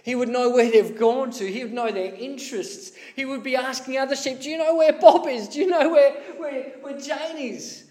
He 0.03 0.15
would 0.15 0.29
know 0.29 0.51
where 0.51 0.71
they've 0.71 0.99
gone 0.99 1.31
to. 1.31 1.51
He 1.51 1.65
would 1.65 1.73
know 1.73 1.91
their 1.91 2.15
interests. 2.15 2.93
He 3.17 3.25
would 3.25 3.43
be 3.43 3.57
asking 3.57 3.97
other 3.97 4.15
sheep, 4.15 4.43
Do 4.43 4.51
you 4.51 4.59
know 4.59 4.77
where 4.77 4.93
Bob 4.93 5.27
is? 5.27 5.49
Do 5.49 5.61
you 5.61 5.69
know 5.69 5.89
where, 5.89 6.13
where, 6.37 6.65
where 6.83 7.01
Jane 7.01 7.39
is? 7.39 7.85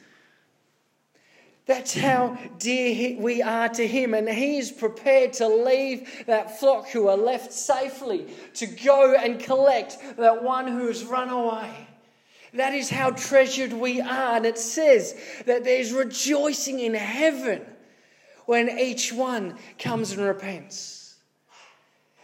That's 1.71 1.95
how 1.95 2.37
dear 2.59 3.17
we 3.17 3.41
are 3.41 3.69
to 3.69 3.87
Him. 3.87 4.13
And 4.13 4.27
He 4.27 4.57
is 4.57 4.73
prepared 4.73 5.31
to 5.33 5.47
leave 5.47 6.25
that 6.27 6.59
flock 6.59 6.89
who 6.89 7.07
are 7.07 7.15
left 7.15 7.53
safely 7.53 8.27
to 8.55 8.65
go 8.65 9.15
and 9.15 9.39
collect 9.39 9.97
that 10.17 10.43
one 10.43 10.67
who 10.67 10.87
has 10.87 11.05
run 11.05 11.29
away. 11.29 11.71
That 12.55 12.73
is 12.73 12.89
how 12.89 13.11
treasured 13.11 13.71
we 13.71 14.01
are. 14.01 14.35
And 14.35 14.45
it 14.45 14.57
says 14.57 15.17
that 15.45 15.63
there's 15.63 15.93
rejoicing 15.93 16.81
in 16.81 16.93
heaven 16.93 17.61
when 18.47 18.77
each 18.77 19.13
one 19.13 19.57
comes 19.79 20.11
and 20.11 20.21
repents. 20.21 21.00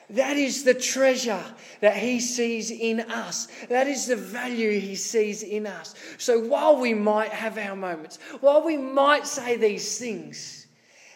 That 0.10 0.38
is 0.38 0.64
the 0.64 0.74
treasure 0.74 1.44
that 1.82 1.98
he 1.98 2.22
sees 2.22 2.72
in 2.72 3.02
us. 3.02 3.48
That 3.70 3.88
is 3.88 4.08
the 4.08 4.16
value 4.16 4.80
he 4.80 4.96
sees 4.96 5.44
in 5.44 5.68
us. 5.68 5.96
So 6.18 6.40
while 6.40 6.78
we 6.78 6.94
might 6.94 7.32
have 7.32 7.58
our 7.58 7.76
moments, 7.76 8.18
while 8.40 8.64
we 8.64 8.78
might 8.78 9.28
say 9.28 9.58
these 9.58 10.00
things, 10.00 10.68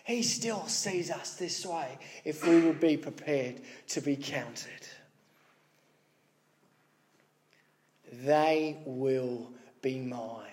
he 0.04 0.24
still 0.24 0.68
sees 0.68 1.10
us 1.10 1.36
this 1.36 1.66
way 1.66 1.98
if 2.26 2.46
we 2.46 2.60
will 2.60 2.74
be 2.74 2.98
prepared 2.98 3.62
to 3.90 4.02
be 4.02 4.18
counted. 4.18 4.88
They 8.12 8.78
will 8.86 9.50
be 9.82 10.00
mine. 10.00 10.48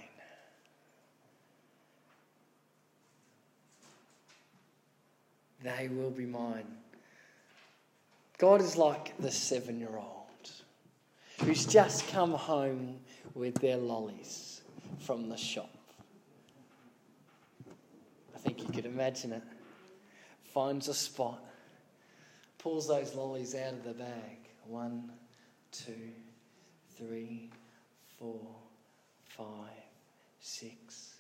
They 5.61 5.89
will 5.89 6.11
be 6.11 6.25
mine. 6.25 6.67
God 8.39 8.61
is 8.61 8.77
like 8.77 9.19
the 9.19 9.33
seven 9.33 9.81
year 9.81 9.97
old 9.97 10.51
who's 11.45 11.67
just 11.67 12.09
come 12.09 12.33
home 12.33 13.01
with 13.35 13.55
their 13.57 13.77
lollies 13.77 14.63
from 15.01 15.29
the 15.29 15.37
shop. 15.37 15.71
I 18.35 18.39
think 18.39 18.63
you 18.63 18.69
could 18.69 18.87
imagine 18.87 19.33
it. 19.33 19.43
Finds 20.55 20.89
a 20.89 20.95
spot, 20.95 21.45
pulls 22.59 22.89
those 22.89 23.15
lollies 23.15 23.55
out 23.55 23.75
of 23.75 23.85
the 23.85 23.95
bag. 23.95 24.39
One, 24.67 25.13
two, 25.73 26.11
three, 26.97 27.51
four, 28.19 28.41
five, 29.25 29.47
six. 30.41 31.15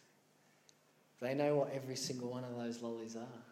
They 1.21 1.35
know 1.35 1.57
what 1.57 1.73
every 1.73 1.97
single 1.97 2.31
one 2.31 2.45
of 2.45 2.57
those 2.57 2.81
lollies 2.81 3.17
are. 3.17 3.48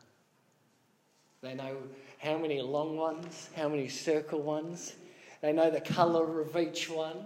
They 1.43 1.55
know 1.55 1.77
how 2.19 2.39
many 2.39 2.61
long 2.61 2.97
ones, 2.97 3.51
how 3.57 3.69
many 3.69 3.89
circle 3.89 4.43
ones. 4.43 4.95
They 5.43 5.53
know 5.53 5.71
the 5.71 5.81
colour 5.81 6.41
of 6.41 6.57
each 6.57 6.89
one. 6.89 7.17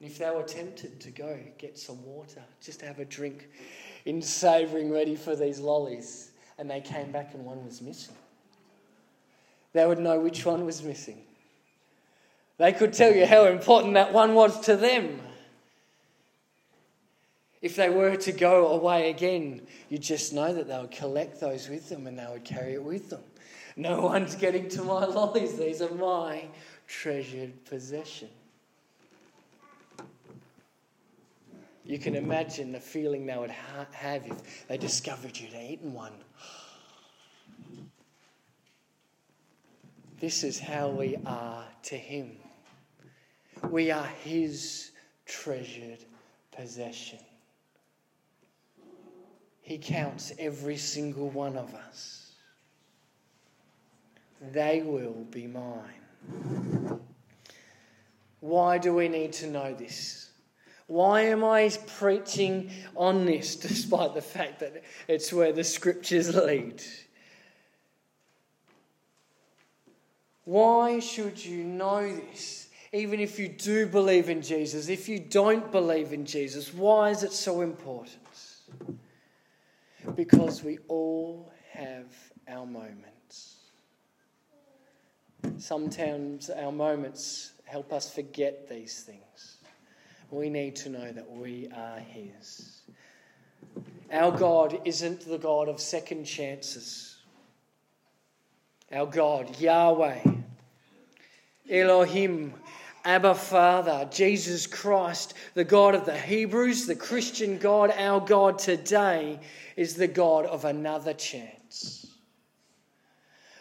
And 0.00 0.10
if 0.10 0.18
they 0.18 0.30
were 0.30 0.42
tempted 0.42 1.00
to 1.00 1.10
go 1.10 1.38
get 1.58 1.78
some 1.78 2.04
water, 2.04 2.42
just 2.62 2.82
have 2.82 2.98
a 2.98 3.04
drink 3.04 3.48
in 4.04 4.20
savouring 4.20 4.90
ready 4.90 5.16
for 5.16 5.34
these 5.34 5.58
lollies, 5.58 6.30
and 6.58 6.70
they 6.70 6.80
came 6.80 7.10
back 7.10 7.34
and 7.34 7.44
one 7.44 7.64
was 7.64 7.80
missing, 7.80 8.14
they 9.72 9.86
would 9.86 9.98
know 9.98 10.20
which 10.20 10.44
one 10.44 10.64
was 10.64 10.82
missing. 10.82 11.22
They 12.58 12.72
could 12.72 12.92
tell 12.92 13.14
you 13.14 13.26
how 13.26 13.46
important 13.46 13.94
that 13.94 14.12
one 14.12 14.34
was 14.34 14.60
to 14.60 14.76
them. 14.76 15.20
If 17.66 17.74
they 17.74 17.90
were 17.90 18.14
to 18.14 18.30
go 18.30 18.68
away 18.68 19.10
again, 19.10 19.60
you 19.88 19.98
just 19.98 20.32
know 20.32 20.54
that 20.54 20.68
they 20.68 20.78
would 20.78 20.92
collect 20.92 21.40
those 21.40 21.68
with 21.68 21.88
them 21.88 22.06
and 22.06 22.16
they 22.16 22.26
would 22.30 22.44
carry 22.44 22.74
it 22.74 22.82
with 22.84 23.10
them. 23.10 23.24
No 23.74 24.02
one's 24.02 24.36
getting 24.36 24.68
to 24.68 24.84
my 24.84 25.04
lollies, 25.04 25.58
these 25.58 25.82
are 25.82 25.92
my 25.92 26.44
treasured 26.86 27.64
possession. 27.64 28.28
You 31.84 31.98
can 31.98 32.14
imagine 32.14 32.70
the 32.70 32.78
feeling 32.78 33.26
they 33.26 33.36
would 33.36 33.50
ha- 33.50 33.86
have 33.90 34.24
if 34.24 34.68
they 34.68 34.78
discovered 34.78 35.36
you'd 35.36 35.52
eaten 35.52 35.92
one. 35.92 36.12
This 40.20 40.44
is 40.44 40.60
how 40.60 40.90
we 40.90 41.16
are 41.26 41.64
to 41.82 41.96
Him. 41.96 42.36
We 43.68 43.90
are 43.90 44.06
His 44.22 44.92
treasured 45.26 46.04
possession. 46.52 47.18
He 49.66 49.78
counts 49.78 50.32
every 50.38 50.76
single 50.76 51.28
one 51.28 51.56
of 51.56 51.74
us. 51.74 52.30
They 54.52 54.80
will 54.82 55.26
be 55.32 55.48
mine. 55.48 57.00
Why 58.38 58.78
do 58.78 58.94
we 58.94 59.08
need 59.08 59.32
to 59.34 59.48
know 59.48 59.74
this? 59.74 60.30
Why 60.86 61.22
am 61.22 61.42
I 61.42 61.68
preaching 61.98 62.70
on 62.94 63.26
this 63.26 63.56
despite 63.68 64.14
the 64.14 64.22
fact 64.22 64.60
that 64.60 64.84
it's 65.08 65.32
where 65.32 65.52
the 65.52 65.64
scriptures 65.64 66.32
lead? 66.32 66.80
Why 70.44 71.00
should 71.00 71.44
you 71.44 71.64
know 71.64 72.14
this? 72.14 72.68
Even 72.92 73.18
if 73.18 73.36
you 73.36 73.48
do 73.48 73.88
believe 73.88 74.28
in 74.28 74.42
Jesus, 74.42 74.88
if 74.88 75.08
you 75.08 75.18
don't 75.18 75.72
believe 75.72 76.12
in 76.12 76.24
Jesus, 76.24 76.72
why 76.72 77.10
is 77.10 77.24
it 77.24 77.32
so 77.32 77.62
important? 77.62 78.20
Because 80.14 80.62
we 80.62 80.78
all 80.88 81.50
have 81.72 82.06
our 82.48 82.64
moments. 82.64 83.56
Sometimes 85.58 86.50
our 86.50 86.72
moments 86.72 87.52
help 87.64 87.92
us 87.92 88.12
forget 88.12 88.68
these 88.68 89.02
things. 89.02 89.56
We 90.30 90.48
need 90.48 90.76
to 90.76 90.88
know 90.88 91.12
that 91.12 91.30
we 91.30 91.68
are 91.74 91.98
His. 91.98 92.80
Our 94.12 94.30
God 94.36 94.80
isn't 94.84 95.20
the 95.28 95.38
God 95.38 95.68
of 95.68 95.80
second 95.80 96.24
chances. 96.24 97.16
Our 98.92 99.06
God, 99.06 99.58
Yahweh, 99.58 100.22
Elohim, 101.68 102.54
Abba 103.06 103.36
Father, 103.36 104.08
Jesus 104.10 104.66
Christ, 104.66 105.34
the 105.54 105.62
God 105.62 105.94
of 105.94 106.06
the 106.06 106.18
Hebrews, 106.18 106.86
the 106.86 106.96
Christian 106.96 107.56
God, 107.56 107.94
our 107.96 108.18
God 108.20 108.58
today 108.58 109.38
is 109.76 109.94
the 109.94 110.08
God 110.08 110.44
of 110.44 110.64
another 110.64 111.14
chance. 111.14 112.08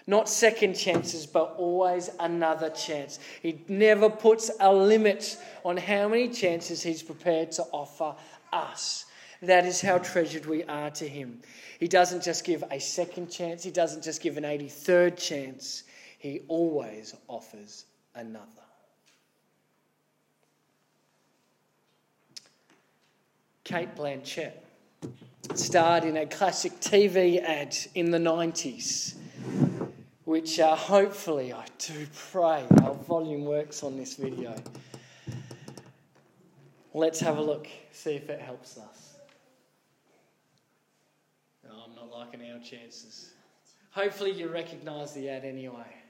Not 0.08 0.27
second 0.29 0.73
chances, 0.73 1.27
but 1.27 1.53
always 1.58 2.10
another 2.19 2.71
chance. 2.71 3.19
He 3.43 3.62
never 3.67 4.10
puts 4.10 4.49
a 4.60 4.73
limit 4.73 5.38
on 5.63 5.77
how 5.77 6.08
many 6.08 6.29
chances 6.29 6.81
He's 6.81 7.03
prepared 7.03 7.51
to 7.53 7.63
offer 7.71 8.15
us. 8.51 9.05
That 9.43 9.67
is 9.67 9.79
how 9.79 9.99
treasured 9.99 10.47
we 10.47 10.63
are 10.63 10.89
to 10.89 11.08
Him. 11.08 11.41
He 11.79 11.88
doesn't 11.88 12.23
just 12.23 12.45
give 12.45 12.63
a 12.71 12.79
second 12.79 13.29
chance, 13.29 13.63
He 13.63 13.69
doesn't 13.69 14.03
just 14.03 14.23
give 14.23 14.38
an 14.38 14.43
83rd 14.43 15.17
chance, 15.17 15.84
He 16.17 16.41
always 16.47 17.13
offers 17.27 17.86
another. 18.15 18.64
Cate 23.65 23.95
Blanchett 23.95 24.54
starred 25.56 26.04
in 26.04 26.17
a 26.17 26.28
classic 26.28 26.73
TV 26.73 27.41
ad 27.41 27.75
in 27.95 28.12
the 28.12 28.19
90s, 28.19 29.15
which 30.23 30.60
uh, 30.60 30.75
hopefully, 30.75 31.51
I 31.51 31.65
do 31.80 32.06
pray, 32.32 32.63
our 32.84 32.93
volume 32.93 33.43
works 33.43 33.82
on 33.82 33.97
this 33.97 34.17
video. 34.17 34.56
Let's 36.93 37.19
have 37.21 37.39
a 37.39 37.41
look, 37.41 37.67
see 37.91 38.12
if 38.12 38.30
it 38.30 38.39
helps 38.39 38.78
us. 38.78 39.15
No, 41.63 41.71
I'm 41.88 41.95
not 41.95 42.12
liking 42.12 42.41
our 42.51 42.60
chances. 42.60 43.32
Hopefully, 43.89 44.32
you 44.32 44.47
recognise 44.47 45.13
the 45.13 45.28
ad 45.28 45.43
anyway. 45.43 46.04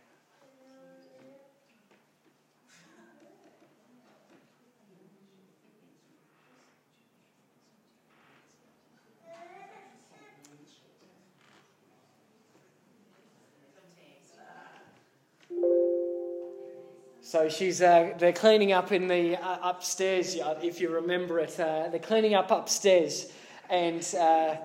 So 17.36 17.50
she's 17.50 17.82
uh, 17.82 18.14
they're 18.18 18.32
cleaning 18.32 18.72
up 18.72 18.94
in 18.94 19.10
the 19.10 19.36
uh, 19.36 19.58
upstairs. 19.62 20.38
If 20.64 20.80
you 20.80 20.88
remember 20.88 21.38
it, 21.40 21.60
uh, 21.60 21.90
they're 21.90 22.00
cleaning 22.00 22.34
up 22.34 22.50
upstairs, 22.50 23.30
and 23.70 24.02
uh, 24.18 24.56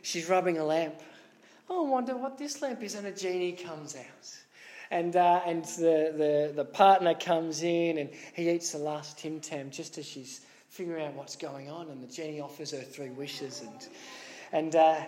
she's 0.00 0.26
rubbing 0.26 0.56
a 0.56 0.64
lamp. 0.64 0.94
Oh, 1.68 1.86
I 1.86 1.90
wonder 1.90 2.16
what 2.16 2.38
this 2.38 2.62
lamp 2.62 2.82
is. 2.82 2.94
And 2.94 3.06
a 3.06 3.12
genie 3.12 3.52
comes 3.52 3.94
out, 3.94 4.36
and 4.90 5.14
uh, 5.16 5.42
and 5.44 5.66
the, 5.66 6.14
the 6.16 6.52
the 6.56 6.64
partner 6.64 7.12
comes 7.12 7.62
in, 7.62 7.98
and 7.98 8.08
he 8.32 8.48
eats 8.48 8.72
the 8.72 8.78
last 8.78 9.18
Tim 9.18 9.38
Tam 9.40 9.70
just 9.70 9.98
as 9.98 10.06
she's 10.06 10.40
figuring 10.70 11.04
out 11.04 11.12
what's 11.12 11.36
going 11.36 11.68
on. 11.68 11.90
And 11.90 12.02
the 12.02 12.10
genie 12.10 12.40
offers 12.40 12.70
her 12.70 12.80
three 12.80 13.10
wishes, 13.10 13.60
and 13.60 13.88
and 14.50 14.74
uh, 14.74 15.00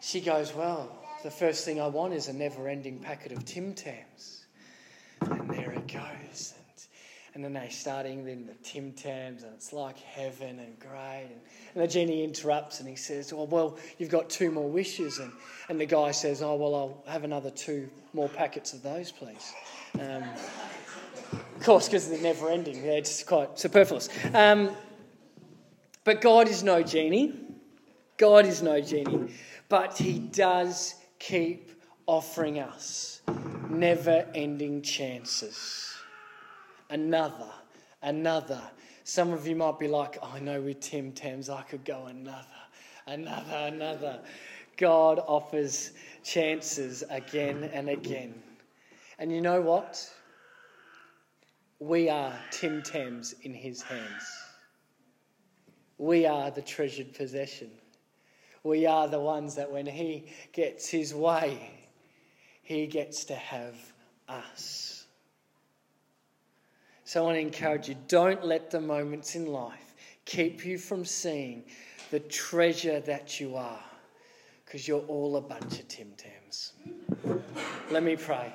she 0.00 0.20
goes, 0.20 0.52
well, 0.52 0.90
the 1.22 1.30
first 1.30 1.64
thing 1.64 1.80
I 1.80 1.86
want 1.86 2.14
is 2.14 2.26
a 2.26 2.32
never-ending 2.32 2.98
packet 2.98 3.30
of 3.30 3.44
Tim 3.44 3.74
Tams. 3.74 4.42
And 5.20 5.48
goes. 5.96 6.54
And, 6.56 6.64
And 7.34 7.44
then 7.44 7.52
they 7.52 7.68
start 7.68 8.06
in 8.06 8.24
the 8.24 8.54
Tim 8.62 8.92
Tams, 8.92 9.42
and 9.42 9.52
it's 9.54 9.72
like 9.72 9.98
heaven 9.98 10.58
and 10.58 10.78
great. 10.78 11.28
And, 11.30 11.40
and 11.74 11.82
the 11.84 11.88
genie 11.88 12.24
interrupts 12.24 12.80
and 12.80 12.88
he 12.88 12.96
says, 12.96 13.32
Oh, 13.32 13.44
well, 13.44 13.78
you've 13.98 14.10
got 14.10 14.30
two 14.30 14.50
more 14.50 14.68
wishes. 14.68 15.18
And, 15.18 15.32
and 15.68 15.80
the 15.80 15.86
guy 15.86 16.12
says, 16.12 16.42
Oh, 16.42 16.54
well, 16.54 16.74
I'll 16.74 17.12
have 17.12 17.24
another 17.24 17.50
two 17.50 17.90
more 18.14 18.28
packets 18.28 18.72
of 18.72 18.82
those, 18.82 19.12
please. 19.12 19.52
Um, 20.00 20.24
of 21.32 21.62
course, 21.62 21.88
because 21.88 22.08
they're 22.08 22.20
never 22.20 22.48
ending, 22.48 22.76
it's 22.76 23.22
quite 23.22 23.58
superfluous. 23.58 24.08
Um, 24.32 24.70
but 26.04 26.20
God 26.20 26.48
is 26.48 26.62
no 26.62 26.82
genie. 26.82 27.34
God 28.16 28.46
is 28.46 28.62
no 28.62 28.80
genie. 28.80 29.32
But 29.68 29.98
He 29.98 30.18
does 30.18 30.94
keep 31.18 31.70
offering 32.06 32.60
us 32.60 33.20
never 33.70 34.26
ending 34.34 34.82
chances. 34.82 35.94
Another, 36.90 37.50
another. 38.02 38.60
Some 39.04 39.32
of 39.32 39.46
you 39.46 39.56
might 39.56 39.78
be 39.78 39.88
like, 39.88 40.18
oh, 40.22 40.32
I 40.34 40.40
know 40.40 40.60
with 40.60 40.80
Tim 40.80 41.12
Tams 41.12 41.48
I 41.48 41.62
could 41.62 41.84
go 41.84 42.06
another, 42.06 42.46
another, 43.06 43.56
another. 43.56 44.20
God 44.76 45.20
offers 45.26 45.92
chances 46.22 47.02
again 47.08 47.70
and 47.72 47.88
again. 47.88 48.34
And 49.18 49.32
you 49.32 49.40
know 49.40 49.60
what? 49.60 50.08
We 51.78 52.08
are 52.08 52.34
Tim 52.50 52.82
Tams 52.82 53.34
in 53.42 53.54
his 53.54 53.82
hands. 53.82 54.24
We 55.98 56.26
are 56.26 56.50
the 56.50 56.62
treasured 56.62 57.14
possession. 57.14 57.70
We 58.62 58.86
are 58.86 59.08
the 59.08 59.20
ones 59.20 59.54
that 59.54 59.70
when 59.70 59.86
he 59.86 60.26
gets 60.52 60.88
his 60.88 61.14
way, 61.14 61.75
he 62.66 62.88
gets 62.88 63.24
to 63.24 63.34
have 63.36 63.76
us. 64.28 65.06
So 67.04 67.20
I 67.20 67.24
want 67.24 67.36
to 67.36 67.40
encourage 67.40 67.88
you 67.88 67.94
don't 68.08 68.44
let 68.44 68.72
the 68.72 68.80
moments 68.80 69.36
in 69.36 69.46
life 69.46 69.94
keep 70.24 70.66
you 70.66 70.76
from 70.76 71.04
seeing 71.04 71.62
the 72.10 72.18
treasure 72.18 72.98
that 72.98 73.38
you 73.38 73.54
are, 73.54 73.84
because 74.64 74.88
you're 74.88 75.04
all 75.06 75.36
a 75.36 75.40
bunch 75.40 75.78
of 75.78 75.86
Tim 75.86 76.12
Tams. 76.16 76.72
Let 77.92 78.02
me 78.02 78.16
pray. 78.16 78.52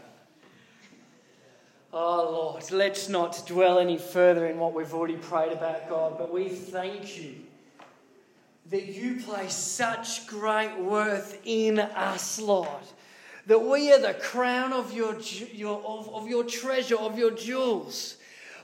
Oh 1.94 2.30
Lord, 2.30 2.70
let's 2.70 3.08
not 3.08 3.42
dwell 3.48 3.80
any 3.80 3.98
further 3.98 4.48
in 4.48 4.60
what 4.60 4.74
we've 4.74 4.94
already 4.94 5.16
prayed 5.16 5.54
about, 5.54 5.88
God, 5.88 6.18
but 6.18 6.34
we 6.34 6.50
thank 6.50 7.18
you 7.18 7.36
that 8.70 8.88
you 8.88 9.22
place 9.22 9.54
such 9.54 10.28
great 10.28 10.78
worth 10.80 11.40
in 11.46 11.80
us, 11.80 12.42
Lord. 12.42 12.68
That 13.48 13.60
we 13.60 13.92
are 13.92 14.00
the 14.00 14.14
crown 14.14 14.72
of 14.74 14.94
your, 14.94 15.18
your, 15.52 15.82
of, 15.84 16.14
of 16.14 16.28
your 16.28 16.44
treasure, 16.44 16.98
of 16.98 17.18
your 17.18 17.32
jewels. 17.32 18.18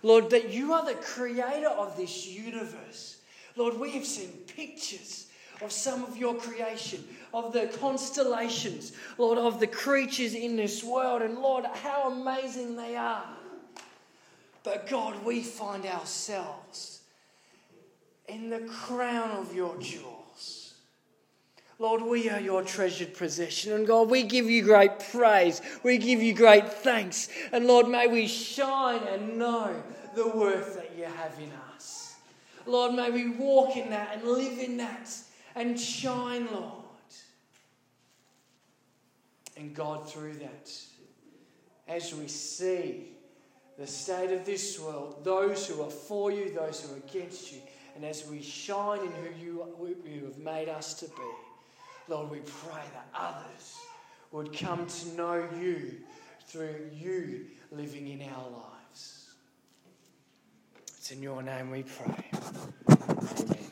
Lord, 0.03 0.29
that 0.29 0.49
you 0.49 0.73
are 0.73 0.85
the 0.85 0.93
creator 0.95 1.69
of 1.69 1.97
this 1.97 2.27
universe. 2.27 3.17
Lord, 3.55 3.79
we 3.79 3.91
have 3.91 4.05
seen 4.05 4.29
pictures 4.55 5.27
of 5.61 5.71
some 5.71 6.03
of 6.03 6.15
your 6.15 6.35
creation, 6.35 7.03
of 7.33 7.53
the 7.53 7.67
constellations, 7.79 8.93
Lord, 9.17 9.39
of 9.39 9.59
the 9.59 9.67
creatures 9.67 10.35
in 10.35 10.55
this 10.55 10.83
world. 10.83 11.23
And 11.23 11.39
Lord, 11.39 11.65
how 11.65 12.11
amazing 12.11 12.75
they 12.75 12.95
are. 12.95 13.25
But 14.63 14.87
God, 14.87 15.23
we 15.23 15.41
find 15.41 15.85
ourselves 15.85 17.01
in 18.27 18.49
the 18.49 18.59
crown 18.59 19.31
of 19.31 19.55
your 19.55 19.77
jewels. 19.79 20.16
Lord, 21.79 22.01
we 22.01 22.29
are 22.29 22.39
your 22.39 22.63
treasured 22.63 23.13
possession. 23.13 23.73
And 23.73 23.85
God, 23.85 24.09
we 24.09 24.23
give 24.23 24.49
you 24.49 24.63
great 24.63 24.99
praise. 25.11 25.61
We 25.83 25.97
give 25.99 26.21
you 26.21 26.33
great 26.33 26.71
thanks. 26.71 27.29
And 27.51 27.67
Lord, 27.67 27.87
may 27.87 28.07
we 28.07 28.27
shine 28.27 29.01
and 29.03 29.37
know 29.37 29.75
the 30.15 30.27
worth 30.27 30.75
that 30.75 30.97
you 30.97 31.03
have 31.03 31.37
in 31.39 31.51
us. 31.75 32.15
Lord, 32.65 32.93
may 32.93 33.11
we 33.11 33.29
walk 33.29 33.77
in 33.77 33.91
that 33.91 34.15
and 34.15 34.27
live 34.27 34.57
in 34.57 34.77
that 34.77 35.09
and 35.55 35.79
shine, 35.79 36.47
Lord. 36.51 36.73
And 39.55 39.73
God, 39.73 40.09
through 40.09 40.33
that, 40.35 40.71
as 41.87 42.13
we 42.13 42.27
see 42.27 43.09
the 43.77 43.87
state 43.87 44.31
of 44.31 44.45
this 44.45 44.79
world, 44.79 45.23
those 45.23 45.67
who 45.67 45.81
are 45.81 45.89
for 45.89 46.31
you, 46.31 46.53
those 46.53 46.81
who 46.81 46.93
are 46.93 46.97
against 46.97 47.51
you, 47.51 47.59
and 47.95 48.05
as 48.05 48.27
we 48.27 48.41
shine 48.41 48.99
in 48.99 49.11
who 49.11 49.43
you, 49.43 49.95
you 50.05 50.25
have 50.25 50.37
made 50.37 50.69
us 50.69 50.93
to 50.95 51.05
be, 51.05 51.31
Lord, 52.09 52.29
we 52.31 52.39
pray 52.39 52.81
that 52.93 53.07
others 53.13 53.75
would 54.31 54.57
come 54.57 54.85
to 54.85 55.07
know 55.15 55.47
you 55.59 55.97
through 56.45 56.89
you 56.93 57.47
living 57.71 58.07
in 58.07 58.21
our 58.21 58.49
lives. 58.49 59.31
It's 60.97 61.11
in 61.11 61.21
your 61.21 61.41
name 61.41 61.69
we 61.69 61.83
pray. 61.83 62.25
Amen. 62.89 63.66